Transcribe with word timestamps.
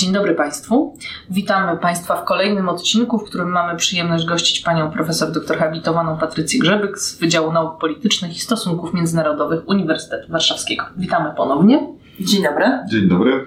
Dzień 0.00 0.12
dobry 0.12 0.34
Państwu. 0.34 0.96
Witamy 1.30 1.78
Państwa 1.78 2.16
w 2.16 2.24
kolejnym 2.24 2.68
odcinku, 2.68 3.18
w 3.18 3.24
którym 3.24 3.48
mamy 3.48 3.76
przyjemność 3.76 4.24
gościć 4.24 4.60
panią 4.60 4.90
profesor 4.90 5.32
doktor 5.32 5.58
habilitowaną 5.58 6.18
Patrycję 6.18 6.60
Grzebyk 6.60 6.98
z 6.98 7.18
Wydziału 7.18 7.52
Nauk 7.52 7.80
Politycznych 7.80 8.36
i 8.36 8.38
Stosunków 8.38 8.94
Międzynarodowych 8.94 9.68
Uniwersytetu 9.68 10.32
Warszawskiego. 10.32 10.84
Witamy 10.96 11.34
ponownie. 11.36 11.86
Dzień 12.20 12.42
dobry. 12.42 12.64
Dzień 12.90 13.08
dobry. 13.08 13.46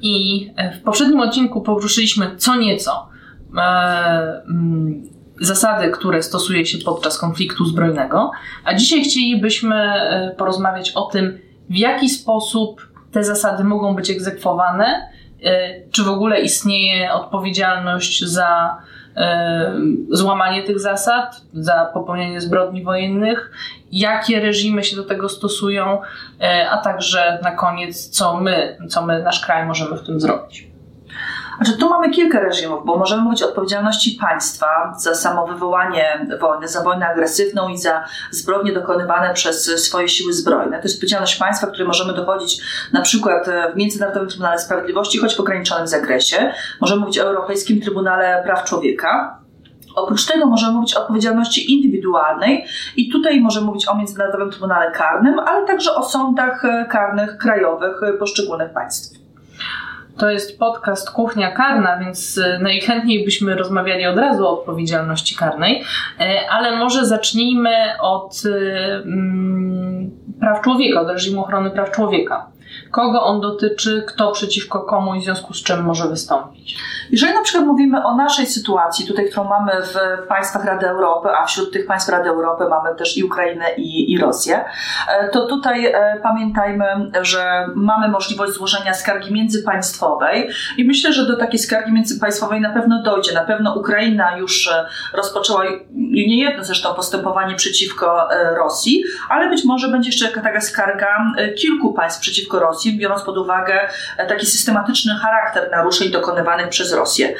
I 0.00 0.46
e, 0.56 0.78
w 0.78 0.82
poprzednim 0.82 1.20
odcinku 1.20 1.60
poruszyliśmy 1.60 2.36
co 2.36 2.56
nieco 2.56 3.08
e, 3.56 3.60
mm, 4.48 5.02
zasady, 5.40 5.90
które 5.90 6.22
stosuje 6.22 6.66
się 6.66 6.78
podczas 6.78 7.18
konfliktu 7.18 7.64
zbrojnego, 7.64 8.30
a 8.64 8.74
dzisiaj 8.74 9.04
chcielibyśmy 9.04 9.76
e, 9.76 10.34
porozmawiać 10.38 10.90
o 10.90 11.02
tym, 11.02 11.38
w 11.70 11.76
jaki 11.76 12.08
sposób 12.08 12.88
te 13.12 13.24
zasady 13.24 13.64
mogą 13.64 13.94
być 13.94 14.10
egzekwowane 14.10 15.11
czy 15.92 16.02
w 16.02 16.08
ogóle 16.08 16.40
istnieje 16.40 17.12
odpowiedzialność 17.12 18.24
za 18.24 18.78
e, 19.16 19.74
złamanie 20.10 20.62
tych 20.62 20.80
zasad, 20.80 21.40
za 21.54 21.90
popełnienie 21.94 22.40
zbrodni 22.40 22.82
wojennych, 22.82 23.52
jakie 23.92 24.40
reżimy 24.40 24.84
się 24.84 24.96
do 24.96 25.04
tego 25.04 25.28
stosują, 25.28 26.00
e, 26.40 26.70
a 26.70 26.78
także 26.78 27.38
na 27.42 27.50
koniec, 27.50 28.08
co 28.08 28.40
my, 28.40 28.76
co 28.88 29.06
my, 29.06 29.22
nasz 29.22 29.40
kraj 29.40 29.66
możemy 29.66 29.96
w 29.96 30.06
tym 30.06 30.20
zrobić. 30.20 30.71
Znaczy, 31.56 31.78
tu 31.78 31.90
mamy 31.90 32.10
kilka 32.10 32.40
reżimów, 32.40 32.86
bo 32.86 32.96
możemy 32.96 33.22
mówić 33.22 33.42
o 33.42 33.48
odpowiedzialności 33.48 34.18
państwa 34.20 34.94
za 34.98 35.14
samo 35.14 35.46
wywołanie 35.46 36.26
wojny, 36.40 36.68
za 36.68 36.82
wojnę 36.82 37.06
agresywną 37.06 37.68
i 37.68 37.78
za 37.78 38.04
zbrodnie 38.30 38.72
dokonywane 38.72 39.34
przez 39.34 39.84
swoje 39.84 40.08
siły 40.08 40.32
zbrojne. 40.32 40.78
To 40.78 40.82
jest 40.82 40.96
odpowiedzialność 40.96 41.36
państwa, 41.36 41.66
której 41.66 41.86
możemy 41.86 42.12
dochodzić 42.12 42.62
na 42.92 43.00
przykład 43.00 43.46
w 43.72 43.76
Międzynarodowym 43.76 44.28
Trybunale 44.28 44.58
Sprawiedliwości, 44.58 45.18
choć 45.18 45.36
w 45.36 45.40
ograniczonym 45.40 45.86
zakresie. 45.86 46.52
Możemy 46.80 47.00
mówić 47.00 47.18
o 47.18 47.22
Europejskim 47.22 47.80
Trybunale 47.80 48.42
Praw 48.44 48.64
Człowieka. 48.64 49.38
Oprócz 49.94 50.26
tego 50.26 50.46
możemy 50.46 50.72
mówić 50.72 50.96
o 50.96 51.00
odpowiedzialności 51.00 51.72
indywidualnej 51.72 52.66
i 52.96 53.10
tutaj 53.10 53.40
możemy 53.40 53.66
mówić 53.66 53.88
o 53.88 53.94
Międzynarodowym 53.94 54.50
Trybunale 54.50 54.90
Karnym, 54.90 55.38
ale 55.38 55.66
także 55.66 55.94
o 55.94 56.02
sądach 56.02 56.62
karnych 56.90 57.38
krajowych 57.38 58.00
poszczególnych 58.18 58.72
państw. 58.72 59.21
To 60.18 60.30
jest 60.30 60.58
podcast 60.58 61.10
Kuchnia 61.10 61.50
Karna, 61.50 61.98
więc 61.98 62.38
e, 62.38 62.58
najchętniej 62.58 63.24
byśmy 63.24 63.54
rozmawiali 63.54 64.06
od 64.06 64.18
razu 64.18 64.46
o 64.46 64.60
odpowiedzialności 64.60 65.36
karnej, 65.36 65.84
e, 66.20 66.50
ale 66.50 66.76
może 66.76 67.06
zacznijmy 67.06 67.74
od 68.00 68.42
e, 68.46 68.94
mm, 68.94 70.10
praw 70.40 70.62
człowieka, 70.62 71.00
od 71.00 71.08
reżimu 71.08 71.40
ochrony 71.40 71.70
praw 71.70 71.90
człowieka 71.90 72.46
kogo 72.90 73.22
on 73.22 73.40
dotyczy, 73.40 74.04
kto 74.08 74.32
przeciwko 74.32 74.80
komu 74.80 75.14
i 75.14 75.20
w 75.20 75.24
związku 75.24 75.54
z 75.54 75.62
czym 75.62 75.82
może 75.84 76.08
wystąpić. 76.08 76.78
Jeżeli 77.10 77.34
na 77.34 77.42
przykład 77.42 77.66
mówimy 77.66 78.04
o 78.04 78.16
naszej 78.16 78.46
sytuacji, 78.46 79.06
tutaj, 79.06 79.30
którą 79.30 79.44
mamy 79.44 79.72
w 79.82 80.26
państwach 80.28 80.64
Rady 80.64 80.86
Europy, 80.88 81.28
a 81.38 81.46
wśród 81.46 81.72
tych 81.72 81.86
państw 81.86 82.08
Rady 82.08 82.28
Europy 82.28 82.64
mamy 82.70 82.94
też 82.94 83.16
i 83.16 83.24
Ukrainę 83.24 83.64
i, 83.76 84.12
i 84.12 84.18
Rosję, 84.18 84.64
e, 85.08 85.28
to 85.28 85.46
tutaj 85.46 85.86
e, 85.86 86.20
pamiętajmy, 86.22 86.84
że 87.22 87.66
mamy 87.74 88.08
możliwość 88.08 88.52
złożenia 88.52 88.94
skargi 88.94 89.32
międzypaństwowej 89.32 90.50
i 90.76 90.84
myślę, 90.84 91.12
że 91.12 91.26
do 91.26 91.36
takiej 91.36 91.58
skargi 91.58 91.92
międzypaństwowej 91.92 92.60
na 92.60 92.70
pewno 92.70 93.02
dojdzie. 93.02 93.32
Na 93.32 93.44
pewno 93.44 93.74
Ukraina 93.74 94.36
już 94.36 94.68
e, 94.68 94.86
rozpoczęła 95.14 95.64
niejedno 96.12 96.64
zresztą 96.64 96.94
postępowanie 96.94 97.54
przeciwko 97.54 98.28
Rosji, 98.56 99.04
ale 99.28 99.48
być 99.48 99.64
może 99.64 99.88
będzie 99.88 100.08
jeszcze 100.08 100.28
taka 100.28 100.60
skarga 100.60 101.06
kilku 101.58 101.92
państw 101.92 102.20
przeciwko 102.20 102.58
Rosji, 102.62 102.98
biorąc 102.98 103.22
pod 103.22 103.38
uwagę 103.38 103.88
e, 104.18 104.26
taki 104.26 104.46
systematyczny 104.46 105.12
charakter 105.22 105.70
naruszeń 105.70 106.10
dokonywanych 106.10 106.68
przez 106.68 106.92
Rosję. 106.92 107.34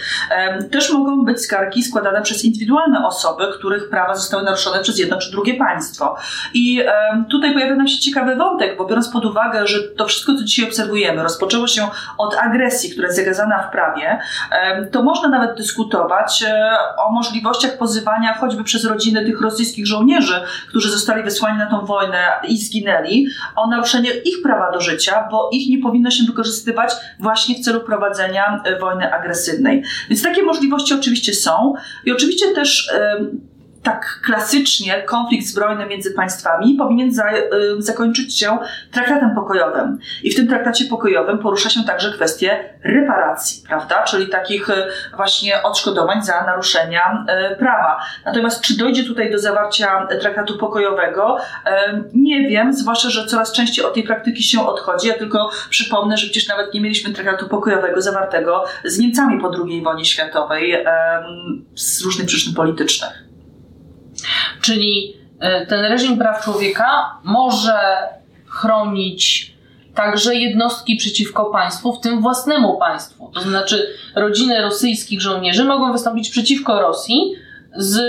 Też 0.70 0.92
mogą 0.92 1.24
być 1.24 1.40
skargi 1.40 1.82
składane 1.82 2.22
przez 2.22 2.44
indywidualne 2.44 3.06
osoby, 3.06 3.44
których 3.58 3.90
prawa 3.90 4.14
zostały 4.14 4.42
naruszone 4.42 4.80
przez 4.80 4.98
jedno 4.98 5.18
czy 5.18 5.30
drugie 5.30 5.54
państwo. 5.54 6.16
I 6.54 6.84
tutaj 7.30 7.52
pojawia 7.52 7.74
nam 7.74 7.88
się 7.88 7.98
ciekawy 7.98 8.36
wątek, 8.36 8.76
bo 8.78 8.84
biorąc 8.84 9.08
pod 9.08 9.24
uwagę, 9.24 9.66
że 9.66 9.78
to 9.82 10.06
wszystko, 10.06 10.34
co 10.34 10.44
dzisiaj 10.44 10.64
obserwujemy, 10.68 11.22
rozpoczęło 11.22 11.66
się 11.66 11.88
od 12.18 12.34
agresji, 12.34 12.90
która 12.90 13.06
jest 13.06 13.18
zakazana 13.18 13.62
w 13.62 13.72
prawie, 13.72 14.18
to 14.92 15.02
można 15.02 15.28
nawet 15.28 15.56
dyskutować 15.56 16.42
e, 16.42 16.76
o 16.96 17.10
możliwościach 17.10 17.78
pozywania 17.78 18.34
choćby 18.34 18.64
przez 18.64 18.84
rodziny 18.84 19.24
tych 19.24 19.40
rosyjskich 19.40 19.86
żołnierzy, 19.86 20.42
którzy 20.68 20.90
zostali 20.90 21.22
wysłani 21.22 21.58
na 21.58 21.70
tą 21.70 21.86
wojnę 21.86 22.24
i 22.48 22.58
zginęli, 22.58 23.26
o 23.56 23.66
naruszenie 23.66 24.10
ich 24.10 24.42
prawa 24.42 24.72
do 24.72 24.80
życia 24.80 25.11
bo 25.30 25.50
ich 25.52 25.68
nie 25.68 25.78
powinno 25.78 26.10
się 26.10 26.24
wykorzystywać 26.24 26.92
właśnie 27.20 27.54
w 27.54 27.60
celu 27.60 27.80
prowadzenia 27.80 28.62
e, 28.64 28.78
wojny 28.78 29.12
agresywnej. 29.12 29.82
Więc 30.10 30.22
takie 30.22 30.42
możliwości 30.42 30.94
oczywiście 30.94 31.34
są 31.34 31.74
i 32.04 32.12
oczywiście 32.12 32.54
też 32.54 32.92
tak 33.82 34.20
klasycznie 34.24 35.02
konflikt 35.02 35.46
zbrojny 35.46 35.86
między 35.86 36.10
państwami 36.10 36.74
powinien 36.74 37.14
za, 37.14 37.32
y, 37.32 37.42
zakończyć 37.78 38.38
się 38.38 38.58
traktatem 38.90 39.34
pokojowym. 39.34 39.98
I 40.22 40.30
w 40.30 40.36
tym 40.36 40.48
traktacie 40.48 40.84
pokojowym 40.84 41.38
porusza 41.38 41.70
się 41.70 41.84
także 41.84 42.12
kwestie 42.12 42.74
reparacji, 42.84 43.64
prawda? 43.68 44.02
Czyli 44.02 44.28
takich 44.28 44.70
y, 44.70 44.74
właśnie 45.16 45.62
odszkodowań 45.62 46.22
za 46.22 46.44
naruszenia 46.44 47.26
y, 47.52 47.56
prawa. 47.56 48.00
Natomiast 48.24 48.60
czy 48.60 48.76
dojdzie 48.76 49.04
tutaj 49.04 49.30
do 49.30 49.38
zawarcia 49.38 50.06
traktatu 50.20 50.58
pokojowego? 50.58 51.36
Nie 52.14 52.48
wiem, 52.48 52.72
zwłaszcza, 52.72 53.10
że 53.10 53.26
coraz 53.26 53.52
częściej 53.52 53.84
od 53.84 53.94
tej 53.94 54.02
praktyki 54.02 54.42
się 54.42 54.66
odchodzi. 54.66 55.08
Ja 55.08 55.14
tylko 55.14 55.50
przypomnę, 55.70 56.16
że 56.16 56.26
przecież 56.26 56.48
nawet 56.48 56.74
nie 56.74 56.80
mieliśmy 56.80 57.12
traktatu 57.12 57.48
pokojowego 57.48 58.02
zawartego 58.02 58.64
z 58.84 58.98
Niemcami 58.98 59.40
po 59.40 59.50
II 59.66 59.82
wojnie 59.82 60.04
światowej 60.04 60.84
z 61.74 62.04
różnych 62.04 62.26
przyczyn 62.26 62.54
politycznych. 62.54 63.31
Czyli 64.60 65.16
e, 65.40 65.66
ten 65.66 65.84
reżim 65.84 66.18
praw 66.18 66.44
człowieka 66.44 67.18
może 67.24 67.78
chronić 68.46 69.52
także 69.94 70.34
jednostki 70.34 70.96
przeciwko 70.96 71.44
państwu, 71.44 71.92
w 71.92 72.00
tym 72.00 72.20
własnemu 72.20 72.78
państwu. 72.78 73.30
To 73.34 73.40
znaczy, 73.40 73.86
rodziny 74.14 74.62
rosyjskich 74.62 75.20
żołnierzy 75.20 75.64
mogą 75.64 75.92
wystąpić 75.92 76.30
przeciwko 76.30 76.80
Rosji, 76.80 77.34
z 77.76 78.00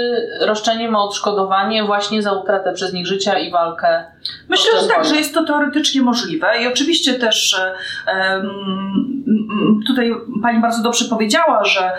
roszczeniem 0.41 0.95
o 0.95 1.03
odszkodowanie 1.03 1.83
właśnie 1.83 2.21
za 2.21 2.33
utratę 2.33 2.73
przez 2.73 2.93
nich 2.93 3.07
życia 3.07 3.39
i 3.39 3.51
walkę. 3.51 4.03
Myślę, 4.49 4.81
że 4.81 4.87
tak, 4.87 5.05
że 5.05 5.15
jest 5.15 5.33
to 5.33 5.45
teoretycznie 5.45 6.01
możliwe 6.01 6.61
i 6.61 6.67
oczywiście 6.67 7.13
też 7.13 7.61
tutaj 9.87 10.11
Pani 10.41 10.61
bardzo 10.61 10.83
dobrze 10.83 11.05
powiedziała, 11.05 11.63
że 11.63 11.91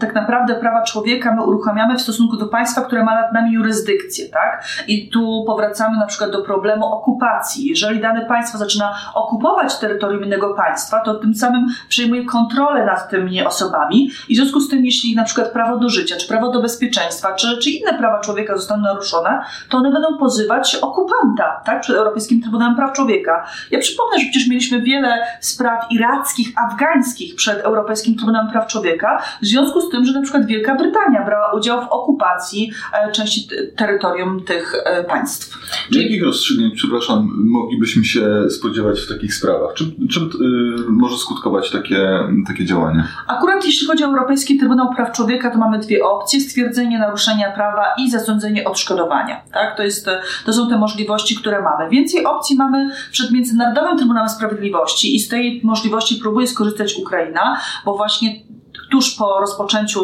tak 0.00 0.14
naprawdę 0.14 0.54
prawa 0.54 0.82
człowieka 0.82 1.34
my 1.34 1.44
uruchamiamy 1.44 1.96
w 1.96 2.00
stosunku 2.00 2.36
do 2.36 2.46
państwa, 2.46 2.82
które 2.82 3.04
ma 3.04 3.14
nad 3.14 3.32
nami 3.32 3.52
jurysdykcję, 3.52 4.28
tak? 4.28 4.64
I 4.88 5.10
tu 5.10 5.44
powracamy 5.46 5.96
na 5.96 6.06
przykład 6.06 6.30
do 6.30 6.42
problemu 6.42 6.86
okupacji. 6.86 7.66
Jeżeli 7.66 8.00
dane 8.00 8.26
państwo 8.26 8.58
zaczyna 8.58 8.94
okupować 9.14 9.78
terytorium 9.78 10.24
innego 10.24 10.54
państwa, 10.54 11.00
to 11.00 11.14
tym 11.14 11.34
samym 11.34 11.66
przejmuje 11.88 12.24
kontrolę 12.24 12.86
nad 12.86 13.10
tymi 13.10 13.42
osobami 13.42 14.10
i 14.28 14.34
w 14.34 14.36
związku 14.36 14.60
z 14.60 14.68
tym, 14.68 14.84
jeśli 14.84 15.16
na 15.16 15.24
przykład 15.24 15.52
prawo 15.52 15.78
do 15.78 15.88
życia, 15.88 16.16
czy 16.16 16.28
prawo 16.28 16.50
do 16.50 16.62
bezpieczeństwa, 16.62 17.34
czy, 17.34 17.58
czy 17.58 17.70
inne 17.70 17.98
prawa 17.98 18.20
człowieka 18.20 18.56
zostaną 18.56 18.82
naruszone, 18.82 19.40
to 19.70 19.78
one 19.78 19.92
będą 19.92 20.18
pozywać 20.18 20.76
okupanta 20.76 21.60
tak, 21.64 21.80
przed 21.80 21.96
Europejskim 21.96 22.42
Trybunałem 22.42 22.76
Praw 22.76 22.92
Człowieka. 22.92 23.46
Ja 23.70 23.78
przypomnę, 23.78 24.18
że 24.18 24.24
przecież 24.24 24.48
mieliśmy 24.48 24.82
wiele 24.82 25.26
spraw 25.40 25.86
irackich, 25.90 26.37
afgańskich 26.56 27.34
przed 27.34 27.58
Europejskim 27.58 28.16
Trybunałem 28.16 28.50
Praw 28.50 28.66
Człowieka, 28.66 29.22
w 29.42 29.46
związku 29.46 29.80
z 29.80 29.90
tym, 29.90 30.04
że 30.04 30.12
na 30.12 30.22
przykład 30.22 30.46
Wielka 30.46 30.74
Brytania 30.74 31.24
brała 31.26 31.52
udział 31.52 31.80
w 31.80 31.88
okupacji 31.88 32.70
e, 32.92 33.12
części 33.12 33.48
terytorium 33.76 34.44
tych 34.44 34.74
e, 34.84 35.04
państw. 35.04 35.58
Jakich 35.90 36.24
rozstrzygnięć, 36.24 36.74
przepraszam, 36.74 37.30
moglibyśmy 37.44 38.04
się 38.04 38.50
spodziewać 38.50 39.00
w 39.00 39.08
takich 39.08 39.34
sprawach? 39.34 39.74
Czym, 39.74 40.08
czym 40.10 40.22
y, 40.24 40.90
może 40.90 41.16
skutkować 41.16 41.70
takie, 41.70 42.08
takie 42.46 42.64
działanie? 42.64 43.04
Akurat 43.26 43.64
jeśli 43.64 43.86
chodzi 43.86 44.04
o 44.04 44.06
Europejski 44.06 44.58
Trybunał 44.58 44.94
Praw 44.94 45.12
Człowieka, 45.12 45.50
to 45.50 45.58
mamy 45.58 45.78
dwie 45.78 46.04
opcje. 46.04 46.40
Stwierdzenie 46.40 46.68
stwierdzenie 46.68 46.98
naruszenia 46.98 47.52
prawa 47.52 47.84
i 47.98 48.10
zasądzenie 48.10 48.64
odszkodowania. 48.64 49.40
Tak? 49.52 49.76
To, 49.76 49.82
jest, 49.82 50.06
to 50.46 50.52
są 50.52 50.68
te 50.68 50.78
możliwości, 50.78 51.36
które 51.36 51.62
mamy. 51.62 51.90
Więcej 51.90 52.24
opcji 52.24 52.56
mamy 52.56 52.90
przed 53.10 53.30
Międzynarodowym 53.30 53.96
Trybunałem 53.96 54.28
Sprawiedliwości 54.28 55.16
i 55.16 55.20
z 55.20 55.28
tej 55.28 55.60
możliwości 55.64 56.20
próbuje 56.28 56.46
skorzystać 56.46 56.94
Ukraina, 56.94 57.60
bo 57.84 57.96
właśnie 57.96 58.42
tuż 58.90 59.14
po 59.14 59.40
rozpoczęciu 59.40 60.00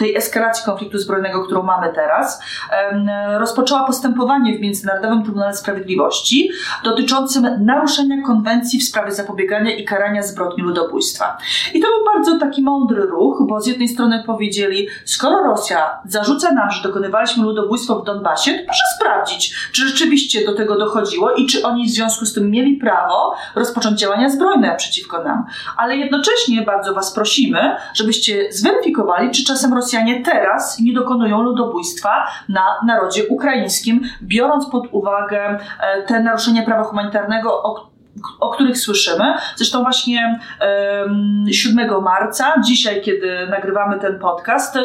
tej 0.00 0.16
eskalacji 0.16 0.64
konfliktu 0.64 0.98
zbrojnego, 0.98 1.44
którą 1.44 1.62
mamy 1.62 1.92
teraz, 1.92 2.42
rozpoczęła 3.38 3.84
postępowanie 3.84 4.58
w 4.58 4.60
Międzynarodowym 4.60 5.22
Trybunale 5.22 5.56
Sprawiedliwości 5.56 6.50
dotyczącym 6.84 7.64
naruszenia 7.64 8.16
konwencji 8.26 8.80
w 8.80 8.84
sprawie 8.84 9.12
zapobiegania 9.12 9.76
i 9.76 9.84
karania 9.84 10.22
zbrodni 10.22 10.64
ludobójstwa. 10.64 11.36
I 11.74 11.80
to 11.80 11.88
był 11.88 12.04
bardzo 12.14 12.38
taki 12.38 12.62
mądry 12.62 13.02
ruch, 13.02 13.42
bo 13.48 13.60
z 13.60 13.66
jednej 13.66 13.88
strony 13.88 14.22
powiedzieli, 14.26 14.88
skoro 15.04 15.42
Rosja 15.42 15.98
zarzuca 16.04 16.52
nam, 16.52 16.70
że 16.70 16.82
dokonywaliśmy 16.82 17.44
ludobójstwa 17.44 17.94
w 17.94 18.04
Donbasie, 18.04 18.52
to 18.58 18.64
proszę 18.64 18.82
sprawdzić, 18.96 19.54
czy 19.72 19.88
rzeczywiście 19.88 20.46
do 20.46 20.54
tego 20.54 20.78
dochodziło 20.78 21.32
i 21.32 21.46
czy 21.46 21.62
oni 21.62 21.86
w 21.86 21.90
związku 21.90 22.26
z 22.26 22.34
tym 22.34 22.50
mieli 22.50 22.76
prawo 22.76 23.34
rozpocząć 23.54 24.00
działania 24.00 24.28
zbrojne 24.28 24.76
przeciwko 24.76 25.24
nam. 25.24 25.44
Ale 25.76 25.96
jednocześnie 25.96 26.62
bardzo 26.62 26.94
Was 26.94 27.14
prosimy, 27.14 27.76
żebyście 27.94 28.52
zweryfikowali, 28.52 29.30
czy 29.30 29.44
czasem 29.44 29.74
Rosjanie 29.90 30.22
teraz 30.22 30.80
nie 30.80 30.94
dokonują 30.94 31.42
ludobójstwa 31.42 32.26
na 32.48 32.64
narodzie 32.86 33.28
ukraińskim, 33.28 34.00
biorąc 34.22 34.70
pod 34.70 34.84
uwagę 34.92 35.58
e, 35.80 36.02
te 36.02 36.20
naruszenia 36.20 36.62
prawa 36.62 36.84
humanitarnego, 36.84 37.62
o 37.62 37.89
o 38.40 38.50
których 38.50 38.78
słyszymy. 38.78 39.24
Zresztą 39.56 39.82
właśnie 39.82 40.40
7 41.50 42.02
marca, 42.02 42.54
dzisiaj, 42.64 43.02
kiedy 43.02 43.46
nagrywamy 43.50 43.98
ten 43.98 44.18
podcast, 44.18 44.78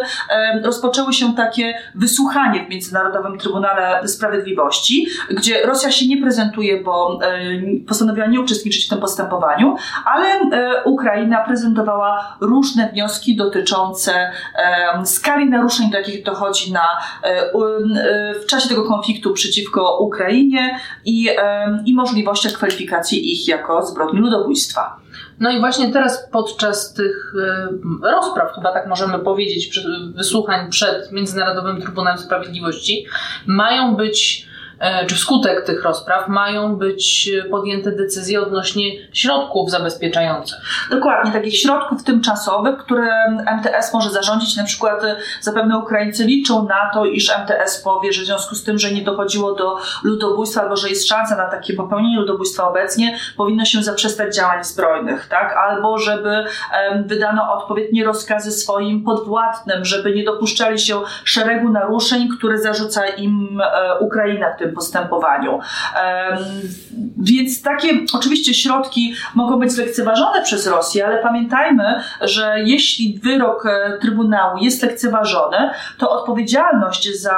rozpoczęły 0.63 1.13
się 1.13 1.36
takie 1.36 1.74
wysłuchanie 1.95 2.66
w 2.66 2.69
Międzynarodowym 2.69 3.38
Trybunale 3.38 4.07
Sprawiedliwości, 4.07 5.07
gdzie 5.30 5.66
Rosja 5.66 5.92
się 5.92 6.07
nie 6.07 6.22
prezentuje, 6.22 6.83
bo 6.83 7.19
postanowiła 7.88 8.27
nie 8.27 8.42
uczestniczyć 8.42 8.86
w 8.86 8.89
tym 8.89 9.00
postępowaniu, 9.00 9.75
ale 10.06 10.25
Ukraina 10.86 11.44
prezentowała 11.44 12.38
różne 12.42 12.89
wnioski 12.89 13.36
dotyczące 13.36 14.31
skali 15.04 15.50
naruszeń, 15.50 15.92
do 15.92 15.98
jakich 15.98 16.24
dochodzi 16.24 16.74
na, 16.74 16.88
e, 17.24 17.27
e, 17.27 18.33
w 18.44 18.45
czasie 18.45 18.69
tego 18.69 18.83
konfliktu 18.83 19.33
przeciwko 19.33 19.98
Ukrainie 19.98 20.80
i, 21.06 21.30
i 21.86 21.94
możliwościach 21.94 22.54
kwalifikacji 22.54 23.15
ich 23.18 23.48
jako 23.48 23.86
zbrodni 23.86 24.20
ludobójstwa. 24.20 25.00
No 25.40 25.52
i 25.52 25.60
właśnie 25.60 25.92
teraz 25.92 26.30
podczas 26.32 26.94
tych 26.94 27.34
e, 27.42 27.68
rozpraw, 28.16 28.56
chyba 28.56 28.74
tak 28.74 28.88
możemy 28.88 29.20
powiedzieć, 29.20 29.80
wysłuchań 30.16 30.70
przed 30.70 31.12
Międzynarodowym 31.12 31.82
Trybunałem 31.82 32.20
Sprawiedliwości, 32.20 33.06
mają 33.48 33.96
być 33.96 34.48
czy 35.07 35.16
wskutek 35.16 35.66
tych 35.66 35.83
rozpraw 35.83 36.27
mają 36.27 36.75
być 36.75 37.30
podjęte 37.51 37.92
decyzje 37.92 38.42
odnośnie 38.42 38.92
środków 39.13 39.72
zabezpieczających. 39.72 40.57
Dokładnie, 40.92 41.31
takich 41.31 41.57
środków 41.57 42.04
tymczasowych, 42.04 42.77
które 42.77 43.07
MTS 43.57 43.94
może 43.94 44.10
zarządzić. 44.10 44.57
Na 44.57 44.63
przykład 44.63 45.04
zapewne 45.42 45.77
Ukraińcy 45.77 46.25
liczą 46.25 46.68
na 46.68 46.89
to, 46.94 47.06
iż 47.06 47.30
MTS 47.30 47.81
powie, 47.81 48.13
że 48.13 48.22
w 48.22 48.25
związku 48.25 48.56
z 48.56 48.63
tym, 48.63 48.80
że 48.80 48.92
nie 48.92 49.01
dochodziło 49.01 49.56
do 49.56 49.77
ludobójstwa 50.04 50.62
albo 50.62 50.75
że 50.75 50.89
jest 50.89 51.07
szansa 51.07 51.36
na 51.36 51.50
takie 51.50 51.74
popełnienie 51.74 52.19
ludobójstwa 52.19 52.69
obecnie, 52.69 53.18
powinno 53.38 53.66
się 53.66 53.83
zaprzestać 53.83 54.36
działań 54.36 54.63
zbrojnych, 54.63 55.27
tak? 55.27 55.56
Albo 55.57 55.98
żeby 55.98 56.45
wydano 57.06 57.54
odpowiednie 57.54 58.06
rozkazy 58.06 58.51
swoim 58.51 59.04
podwładnym, 59.04 59.86
żeby 59.86 60.16
nie 60.16 60.24
dopuszczali 60.24 60.80
się 60.80 61.01
szeregu 61.24 61.69
naruszeń, 61.69 62.30
które 62.38 62.57
zarzuca 62.57 63.07
im 63.07 63.62
e, 63.62 64.00
Ukraina 64.00 64.54
w 64.54 64.57
tym 64.57 64.65
tym 64.66 64.76
postępowaniu. 64.76 65.60
Więc 67.18 67.62
takie 67.62 67.90
oczywiście 68.14 68.54
środki 68.54 69.14
mogą 69.36 69.60
być 69.60 69.78
lekceważone 69.78 70.42
przez 70.44 70.68
Rosję, 70.68 71.08
ale 71.08 71.18
pamiętajmy, 71.18 71.84
że 72.22 72.56
jeśli 72.66 73.20
wyrok 73.24 73.66
e, 73.66 73.98
Trybunału 74.02 74.58
jest 74.58 74.84
lekceważony, 74.84 75.58
to 75.98 76.10
odpowiedzialność 76.10 77.22
za 77.22 77.36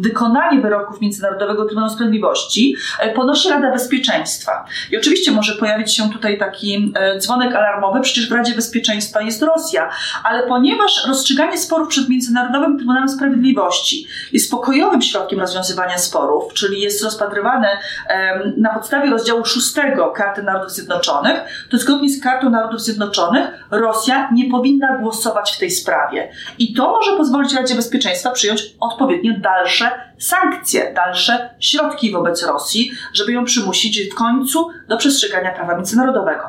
wykonanie 0.00 0.60
wyroków 0.60 1.00
Międzynarodowego 1.00 1.64
Trybunału 1.64 1.92
Sprawiedliwości 1.92 2.76
e, 3.00 3.10
ponosi 3.14 3.48
Rada 3.48 3.72
Bezpieczeństwa. 3.72 4.64
I 4.90 4.96
oczywiście 4.96 5.32
może 5.32 5.54
pojawić 5.54 5.96
się 5.96 6.10
tutaj 6.10 6.38
taki 6.38 6.92
e, 6.94 7.18
dzwonek 7.18 7.54
alarmowy, 7.54 8.00
przecież 8.00 8.28
w 8.28 8.32
Radzie 8.32 8.54
Bezpieczeństwa 8.54 9.22
jest 9.22 9.42
Rosja, 9.42 9.90
ale 10.24 10.46
ponieważ 10.46 11.06
rozstrzyganie 11.08 11.58
sporów 11.58 11.88
przed 11.88 12.08
Międzynarodowym 12.08 12.76
Trybunałem 12.76 13.08
Sprawiedliwości 13.08 14.06
jest 14.32 14.50
pokojowym 14.50 15.02
środkiem 15.02 15.40
rozwiązywania 15.40 15.98
sporów, 15.98 16.13
sporów, 16.14 16.52
czyli 16.52 16.80
jest 16.80 17.04
rozpatrywane 17.04 17.68
na 18.56 18.74
podstawie 18.74 19.10
rozdziału 19.10 19.44
6 19.44 19.74
Karty 20.14 20.42
Narodów 20.42 20.70
Zjednoczonych, 20.70 21.40
to 21.70 21.78
zgodnie 21.78 22.08
z 22.08 22.22
Kartą 22.22 22.50
Narodów 22.50 22.80
Zjednoczonych 22.80 23.48
Rosja 23.70 24.28
nie 24.32 24.50
powinna 24.50 24.98
głosować 24.98 25.52
w 25.52 25.58
tej 25.58 25.70
sprawie. 25.70 26.30
I 26.58 26.74
to 26.74 26.90
może 26.90 27.16
pozwolić 27.16 27.54
Radzie 27.54 27.74
Bezpieczeństwa 27.74 28.30
przyjąć 28.30 28.62
odpowiednio 28.80 29.32
dalsze 29.38 29.90
sankcje, 30.18 30.92
dalsze 30.94 31.50
środki 31.60 32.12
wobec 32.12 32.46
Rosji, 32.46 32.90
żeby 33.14 33.32
ją 33.32 33.44
przymusić 33.44 34.10
w 34.10 34.14
końcu 34.14 34.68
do 34.88 34.96
przestrzegania 34.96 35.52
prawa 35.52 35.76
międzynarodowego. 35.76 36.42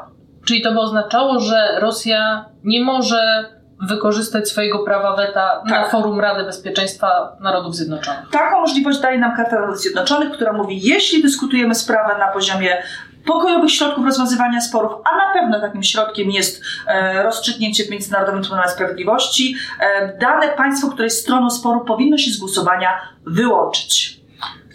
Czyli 0.48 0.62
to 0.62 0.72
by 0.72 0.80
oznaczało, 0.80 1.40
że 1.40 1.80
Rosja 1.80 2.46
nie 2.64 2.84
może 2.84 3.46
wykorzystać 3.82 4.50
swojego 4.50 4.80
prawa 4.80 5.16
weta 5.16 5.62
tak. 5.62 5.70
na 5.70 5.90
forum 5.90 6.20
Rady 6.20 6.44
Bezpieczeństwa 6.44 7.38
Narodów 7.40 7.76
Zjednoczonych. 7.76 8.30
Taką 8.32 8.62
możliwość 8.62 9.00
daje 9.00 9.20
nam 9.20 9.36
Karta 9.36 9.56
Narodów 9.56 9.80
Zjednoczonych, 9.80 10.32
która 10.32 10.54
mówi, 10.54 10.80
jeśli 10.82 11.24
dyskutujemy 11.24 11.76
sprawę 11.76 12.18
na 12.20 12.28
poziomie 12.28 12.84
pokojowych 13.26 13.72
środków 13.72 14.06
rozwiązywania 14.06 14.62
sporów, 14.62 14.92
a 14.92 15.18
na 15.18 15.34
pewno 15.34 15.62
takim 15.62 15.84
środkiem 15.84 16.32
jest 16.32 16.62
e, 16.88 17.24
rozstrzygnięcie 17.24 17.84
w 17.84 17.90
Międzynarodowym 17.90 18.42
Trybunale 18.42 18.72
Sprawiedliwości, 18.72 19.56
e, 19.80 20.18
dane 20.18 20.48
państwo, 20.48 20.88
które 20.88 21.06
jest 21.06 21.22
stroną 21.22 21.50
sporu, 21.50 21.86
powinno 21.86 22.18
się 22.18 22.32
z 22.32 22.38
głosowania 22.38 22.90
wyłączyć. 23.26 24.25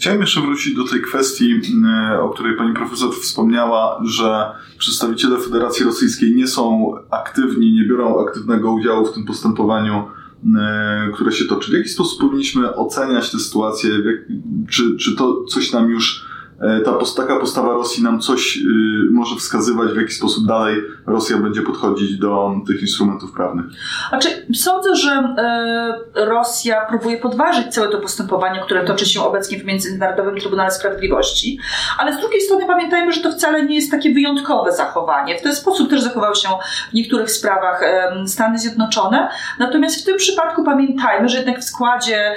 Chciałem 0.00 0.20
jeszcze 0.20 0.40
wrócić 0.40 0.74
do 0.74 0.88
tej 0.88 1.02
kwestii, 1.02 1.60
e, 2.12 2.20
o 2.20 2.28
której 2.28 2.56
pani 2.56 2.74
profesor 2.74 3.14
wspomniała, 3.14 4.00
że 4.04 4.50
przedstawiciele 4.78 5.38
Federacji 5.38 5.84
Rosyjskiej 5.84 6.34
nie 6.34 6.46
są 6.46 6.92
aktywni, 7.10 7.72
nie 7.72 7.84
biorą 7.84 8.26
aktywnego 8.26 8.72
udziału 8.72 9.06
w 9.06 9.12
tym 9.12 9.24
postępowaniu, 9.24 10.04
e, 10.58 11.10
które 11.14 11.32
się 11.32 11.44
toczy. 11.44 11.70
W 11.70 11.74
jaki 11.74 11.88
sposób 11.88 12.20
powinniśmy 12.20 12.74
oceniać 12.74 13.30
tę 13.30 13.38
sytuację? 13.38 13.90
Czy, 14.68 14.96
czy 14.96 15.16
to 15.16 15.44
coś 15.44 15.72
nam 15.72 15.90
już 15.90 16.29
E, 16.60 16.80
ta, 16.80 16.92
taka 17.16 17.36
postawa 17.36 17.72
Rosji 17.72 18.02
nam 18.02 18.20
coś 18.20 18.56
y, 18.56 18.60
może 19.12 19.36
wskazywać, 19.36 19.92
w 19.92 19.96
jaki 19.96 20.12
sposób 20.12 20.46
dalej 20.46 20.76
Rosja 21.06 21.36
będzie 21.36 21.62
podchodzić 21.62 22.18
do 22.18 22.52
tych 22.66 22.80
instrumentów 22.80 23.32
prawnych? 23.32 23.66
Znaczy, 24.08 24.46
sądzę, 24.54 24.96
że 24.96 25.10
e, 25.10 26.24
Rosja 26.24 26.86
próbuje 26.88 27.16
podważyć 27.16 27.74
całe 27.74 27.88
to 27.88 27.98
postępowanie, 27.98 28.60
które 28.60 28.84
toczy 28.84 29.06
się 29.06 29.22
obecnie 29.22 29.58
w 29.58 29.64
Międzynarodowym 29.64 30.36
Trybunale 30.40 30.70
Sprawiedliwości, 30.70 31.58
ale 31.98 32.16
z 32.16 32.20
drugiej 32.20 32.40
strony 32.40 32.66
pamiętajmy, 32.66 33.12
że 33.12 33.20
to 33.20 33.32
wcale 33.32 33.66
nie 33.66 33.74
jest 33.74 33.90
takie 33.90 34.14
wyjątkowe 34.14 34.72
zachowanie. 34.72 35.38
W 35.38 35.42
ten 35.42 35.54
sposób 35.54 35.90
też 35.90 36.02
zachowały 36.02 36.34
się 36.34 36.48
w 36.90 36.94
niektórych 36.94 37.30
sprawach 37.30 37.84
Stany 38.26 38.58
Zjednoczone, 38.58 39.28
natomiast 39.58 40.02
w 40.02 40.04
tym 40.04 40.16
przypadku 40.16 40.64
pamiętajmy, 40.64 41.28
że 41.28 41.36
jednak 41.36 41.58
w 41.58 41.64
składzie 41.64 42.34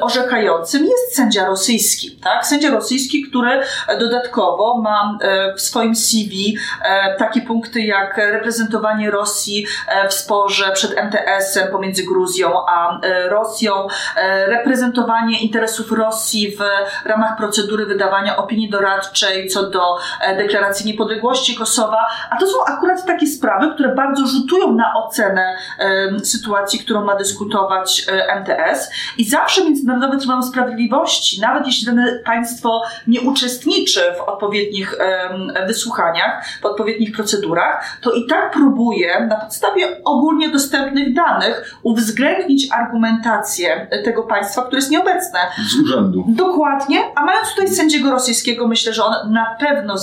orzekającym 0.00 0.84
jest 0.84 1.16
sędzia 1.16 1.46
rosyjski, 1.46 2.10
tak? 2.10 2.46
Sędzia 2.46 2.70
rosyjski, 2.70 3.22
który 3.22 3.47
który 3.48 3.98
dodatkowo 3.98 4.80
ma 4.80 5.18
e, 5.20 5.54
w 5.54 5.60
swoim 5.60 5.96
CV 5.96 6.58
e, 6.82 7.16
takie 7.16 7.40
punkty 7.40 7.80
jak 7.80 8.16
reprezentowanie 8.16 9.10
Rosji 9.10 9.66
e, 9.88 10.08
w 10.08 10.14
sporze 10.14 10.72
przed 10.72 10.96
MTS-em 10.96 11.72
pomiędzy 11.72 12.04
Gruzją 12.04 12.66
a 12.68 13.00
Rosją, 13.28 13.86
reprezentowanie 14.46 15.40
interesów 15.40 15.92
Rosji 15.92 16.56
w 16.56 16.60
ramach 17.08 17.36
procedury 17.36 17.86
wydawania 17.86 18.36
opinii 18.36 18.70
doradczej 18.70 19.48
co 19.48 19.70
do 19.70 19.96
deklaracji 20.36 20.86
niepodległości 20.86 21.56
Kosowa, 21.56 22.06
a 22.30 22.36
to 22.36 22.46
są 22.46 22.64
akurat 22.66 23.06
takie 23.06 23.26
sprawy, 23.26 23.74
które 23.74 23.94
bardzo 23.94 24.26
rzutują 24.26 24.72
na 24.72 24.94
ocenę 24.94 25.56
sytuacji, 26.24 26.78
którą 26.78 27.04
ma 27.04 27.16
dyskutować 27.16 28.06
MTS 28.40 28.90
i 29.18 29.24
zawsze 29.24 29.64
Międzynarodowy 29.64 30.18
Trybunał 30.18 30.42
Sprawiedliwości, 30.42 31.40
nawet 31.40 31.66
jeśli 31.66 31.86
dane 31.86 32.18
państwo 32.24 32.82
nie 33.06 33.20
uczestniczy 33.20 33.37
uczestniczy 33.38 34.00
w 34.18 34.20
odpowiednich 34.20 34.94
wysłuchaniach, 35.66 36.44
w 36.62 36.66
odpowiednich 36.66 37.12
procedurach, 37.12 37.98
to 38.00 38.12
i 38.12 38.26
tak 38.26 38.52
próbuje 38.52 39.26
na 39.26 39.36
podstawie 39.36 40.04
ogólnie 40.04 40.48
dostępnych 40.48 41.14
danych 41.14 41.74
uwzględnić 41.82 42.72
argumentację 42.72 43.86
tego 44.04 44.22
państwa, 44.22 44.62
które 44.62 44.78
jest 44.78 44.90
nieobecne. 44.90 45.38
Z 45.68 45.80
urzędu. 45.82 46.24
Dokładnie, 46.28 47.00
a 47.14 47.24
mając 47.24 47.48
tutaj 47.48 47.68
sędziego 47.68 48.10
rosyjskiego, 48.10 48.68
myślę, 48.68 48.92
że 48.92 49.04
on 49.04 49.32
na 49.32 49.56
pewno 49.60 49.94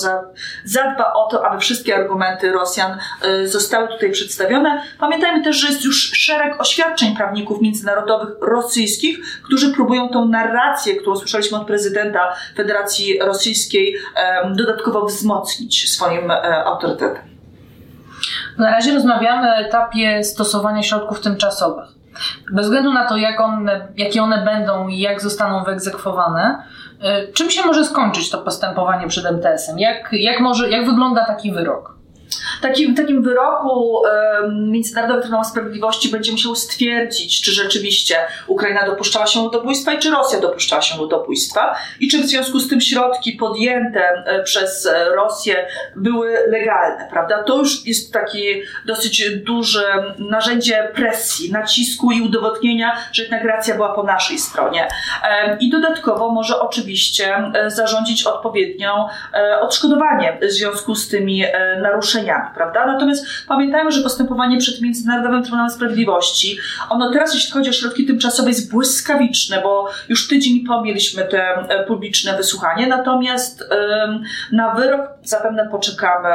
zadba 0.64 1.14
o 1.14 1.28
to, 1.32 1.46
aby 1.46 1.60
wszystkie 1.60 1.96
argumenty 1.96 2.52
Rosjan 2.52 2.98
y, 3.26 3.48
zostały 3.48 3.88
tutaj 3.88 4.12
przedstawione. 4.12 4.82
Pamiętajmy 5.00 5.44
też, 5.44 5.56
że 5.56 5.68
jest 5.68 5.86
już 5.86 6.12
szereg 6.14 6.62
oświadczeń 6.62 7.16
prawników 7.16 7.62
międzynarodowych 7.62 8.30
rosyjskich, 8.42 9.20
którzy 9.44 9.74
próbują 9.74 10.10
tą 10.10 10.26
narrację, 10.26 10.96
którą 10.96 11.16
słyszeliśmy 11.16 11.58
od 11.58 11.68
prezydenta 11.68 12.34
Federacji 12.56 13.20
rosyjskiej 13.26 13.96
dodatkowo 14.56 15.06
wzmocnić 15.06 15.92
swoim 15.92 16.32
e, 16.32 16.66
autorytetem. 16.66 17.22
Na 18.58 18.72
razie 18.72 18.94
rozmawiamy 18.94 19.52
o 19.52 19.56
etapie 19.56 20.24
stosowania 20.24 20.84
środków 20.84 21.20
tymczasowych. 21.20 21.86
Bez 22.52 22.66
względu 22.66 22.94
na 22.94 23.10
to, 23.10 23.18
jak 23.18 23.40
one, 23.40 23.88
jakie 23.98 24.24
one 24.24 24.46
będą 24.46 24.88
i 24.88 25.00
jak 25.00 25.22
zostaną 25.22 25.64
wyegzekwowane, 25.64 26.64
y, 27.30 27.34
czym 27.34 27.50
się 27.50 27.62
może 27.66 27.86
skończyć 27.86 28.30
to 28.30 28.38
postępowanie 28.38 29.08
przed 29.08 29.26
MTS-em? 29.26 29.80
Jak, 29.80 30.10
jak, 30.12 30.40
może, 30.40 30.70
jak 30.70 30.86
wygląda 30.86 31.26
taki 31.26 31.52
wyrok? 31.52 31.96
Takim, 32.62 32.96
takim 32.96 33.24
wyroku 33.24 34.02
Międzynarodowy 34.52 35.22
Trybunał 35.22 35.44
Sprawiedliwości 35.44 36.10
będzie 36.10 36.32
musiał 36.32 36.56
stwierdzić, 36.56 37.42
czy 37.42 37.52
rzeczywiście 37.52 38.16
Ukraina 38.48 38.86
dopuszczała 38.86 39.28
się 39.28 39.40
ludobójstwa 39.44 39.94
i 39.94 40.00
czy 40.00 40.12
Rosja 40.12 40.40
dopuszczała 40.40 40.82
się 40.82 40.98
ludobójstwa 40.98 41.76
i 42.00 42.08
czy 42.08 42.24
w 42.24 42.26
związku 42.26 42.60
z 42.60 42.70
tym 42.70 42.82
środki 42.82 43.32
podjęte 43.32 44.24
e, 44.26 44.44
przez 44.44 44.90
Rosję 45.16 45.68
były 45.96 46.34
legalne, 46.48 47.08
prawda? 47.12 47.44
To 47.44 47.58
już 47.58 47.88
jest 47.88 48.14
takie 48.14 48.62
dosyć 48.86 49.30
duże 49.30 50.14
narzędzie 50.20 50.92
presji, 50.96 51.52
nacisku 51.52 52.12
i 52.12 52.22
udowodnienia, 52.22 52.98
że 53.12 53.22
jednak 53.22 53.44
racja 53.44 53.76
była 53.76 53.96
po 53.96 54.04
naszej 54.04 54.40
stronie. 54.40 54.88
I 55.60 55.70
dodatkowo 55.70 56.30
może 56.30 56.60
oczywiście 56.60 57.36
e, 57.36 57.72
zarządzić 57.72 58.24
odpowiednią 58.24 59.08
e, 59.34 59.60
odszkodowanie 59.62 60.38
w 60.42 60.52
związku 60.52 60.96
z 60.96 61.08
tymi 61.08 61.44
naruszeniami 61.82 62.25
prawda? 62.56 62.86
Natomiast 62.86 63.26
pamiętajmy, 63.48 63.92
że 63.92 64.02
postępowanie 64.02 64.58
przed 64.58 64.82
Międzynarodowym 64.82 65.42
Trybunałem 65.42 65.72
Sprawiedliwości, 65.72 66.58
ono 66.90 67.12
teraz, 67.12 67.34
jeśli 67.34 67.52
chodzi 67.52 67.70
o 67.70 67.74
środki 67.74 68.06
tymczasowe, 68.06 68.50
jest 68.50 68.72
błyskawiczne, 68.72 69.62
bo 69.62 69.90
już 70.10 70.28
tydzień 70.28 70.66
po 70.68 70.82
mieliśmy 70.82 71.26
te 71.26 71.56
e, 71.56 71.84
publiczne 71.84 72.38
wysłuchanie, 72.38 72.88
natomiast 72.88 73.70
na 74.52 74.76
wyrok 74.76 75.10
zapewne 75.24 75.70
poczekamy 75.72 76.30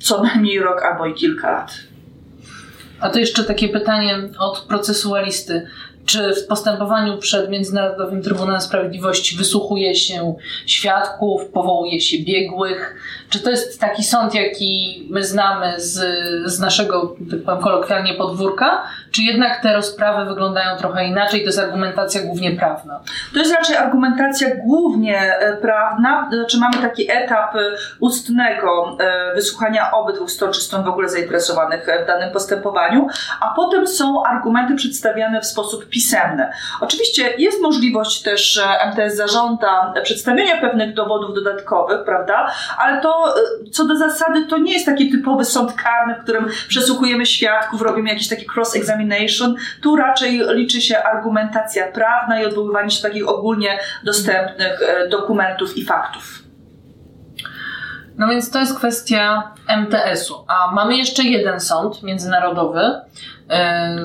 co 0.00 0.22
najmniej 0.22 0.60
rok 0.60 0.82
albo 0.82 1.06
i 1.06 1.14
kilka 1.14 1.50
lat. 1.50 1.74
A 3.00 3.10
to 3.10 3.18
jeszcze 3.18 3.44
takie 3.44 3.68
pytanie 3.68 4.18
od 4.38 4.60
procesualisty 4.60 5.66
czy 6.08 6.34
w 6.34 6.46
postępowaniu 6.46 7.18
przed 7.18 7.50
Międzynarodowym 7.50 8.22
Trybunałem 8.22 8.60
Sprawiedliwości 8.60 9.36
wysłuchuje 9.36 9.94
się 9.94 10.34
świadków, 10.66 11.46
powołuje 11.46 12.00
się 12.00 12.18
biegłych? 12.18 12.94
Czy 13.30 13.40
to 13.40 13.50
jest 13.50 13.80
taki 13.80 14.04
sąd, 14.04 14.34
jaki 14.34 15.02
my 15.10 15.24
znamy 15.24 15.80
z, 15.80 16.00
z 16.52 16.60
naszego, 16.60 17.16
tak 17.30 17.42
powiem 17.42 17.62
kolokwialnie, 17.62 18.14
podwórka? 18.14 18.82
Czy 19.10 19.22
jednak 19.22 19.62
te 19.62 19.72
rozprawy 19.72 20.24
wyglądają 20.24 20.76
trochę 20.76 21.04
inaczej? 21.04 21.40
To 21.40 21.46
jest 21.46 21.58
argumentacja 21.58 22.22
głównie 22.22 22.56
prawna? 22.56 23.00
To 23.32 23.38
jest 23.38 23.54
raczej 23.54 23.76
argumentacja 23.76 24.48
głównie 24.56 25.38
e, 25.38 25.56
prawna. 25.56 26.28
Znaczy 26.32 26.58
mamy 26.58 26.76
taki 26.82 27.10
etap 27.10 27.56
e, 27.56 27.58
ustnego 28.00 28.96
e, 29.00 29.34
wysłuchania 29.34 29.90
obydwu 29.90 30.28
stron, 30.28 30.52
czy 30.52 30.60
stron 30.60 30.84
w 30.84 30.88
ogóle 30.88 31.08
zainteresowanych 31.08 31.86
w 32.04 32.06
danym 32.06 32.32
postępowaniu, 32.32 33.06
a 33.40 33.54
potem 33.56 33.86
są 33.86 34.24
argumenty 34.24 34.74
przedstawiane 34.74 35.40
w 35.40 35.46
sposób 35.46 35.88
pisemny. 35.88 36.48
Oczywiście 36.80 37.34
jest 37.38 37.62
możliwość 37.62 38.22
też, 38.22 38.60
MTS 38.92 39.16
zażąda 39.16 39.94
przedstawienia 40.02 40.60
pewnych 40.60 40.94
dowodów 40.94 41.34
dodatkowych, 41.34 42.04
prawda? 42.04 42.52
Ale 42.78 43.00
to 43.00 43.34
co 43.72 43.84
do 43.84 43.96
zasady 43.96 44.46
to 44.46 44.58
nie 44.58 44.72
jest 44.72 44.86
taki 44.86 45.10
typowy 45.10 45.44
sąd 45.44 45.72
karny, 45.72 46.14
w 46.14 46.22
którym 46.22 46.46
przesłuchujemy 46.68 47.26
świadków, 47.26 47.82
robimy 47.82 48.08
jakiś 48.08 48.28
taki 48.28 48.46
cross-examination. 48.56 48.97
Tu 49.82 49.96
raczej 49.96 50.40
liczy 50.54 50.80
się 50.80 51.02
argumentacja 51.02 51.92
prawna 51.92 52.40
i 52.40 52.44
odwoływanie 52.44 52.90
się 52.90 53.02
do 53.02 53.08
takich 53.08 53.28
ogólnie 53.28 53.78
dostępnych 54.04 54.82
e, 54.82 55.08
dokumentów 55.08 55.76
i 55.76 55.84
faktów. 55.84 56.48
No 58.18 58.28
więc 58.28 58.50
to 58.50 58.58
jest 58.58 58.78
kwestia 58.78 59.52
MTS-u. 59.68 60.44
A 60.48 60.72
mamy 60.72 60.96
jeszcze 60.96 61.22
jeden 61.22 61.60
sąd 61.60 62.02
międzynarodowy, 62.02 62.80
e, 63.50 63.96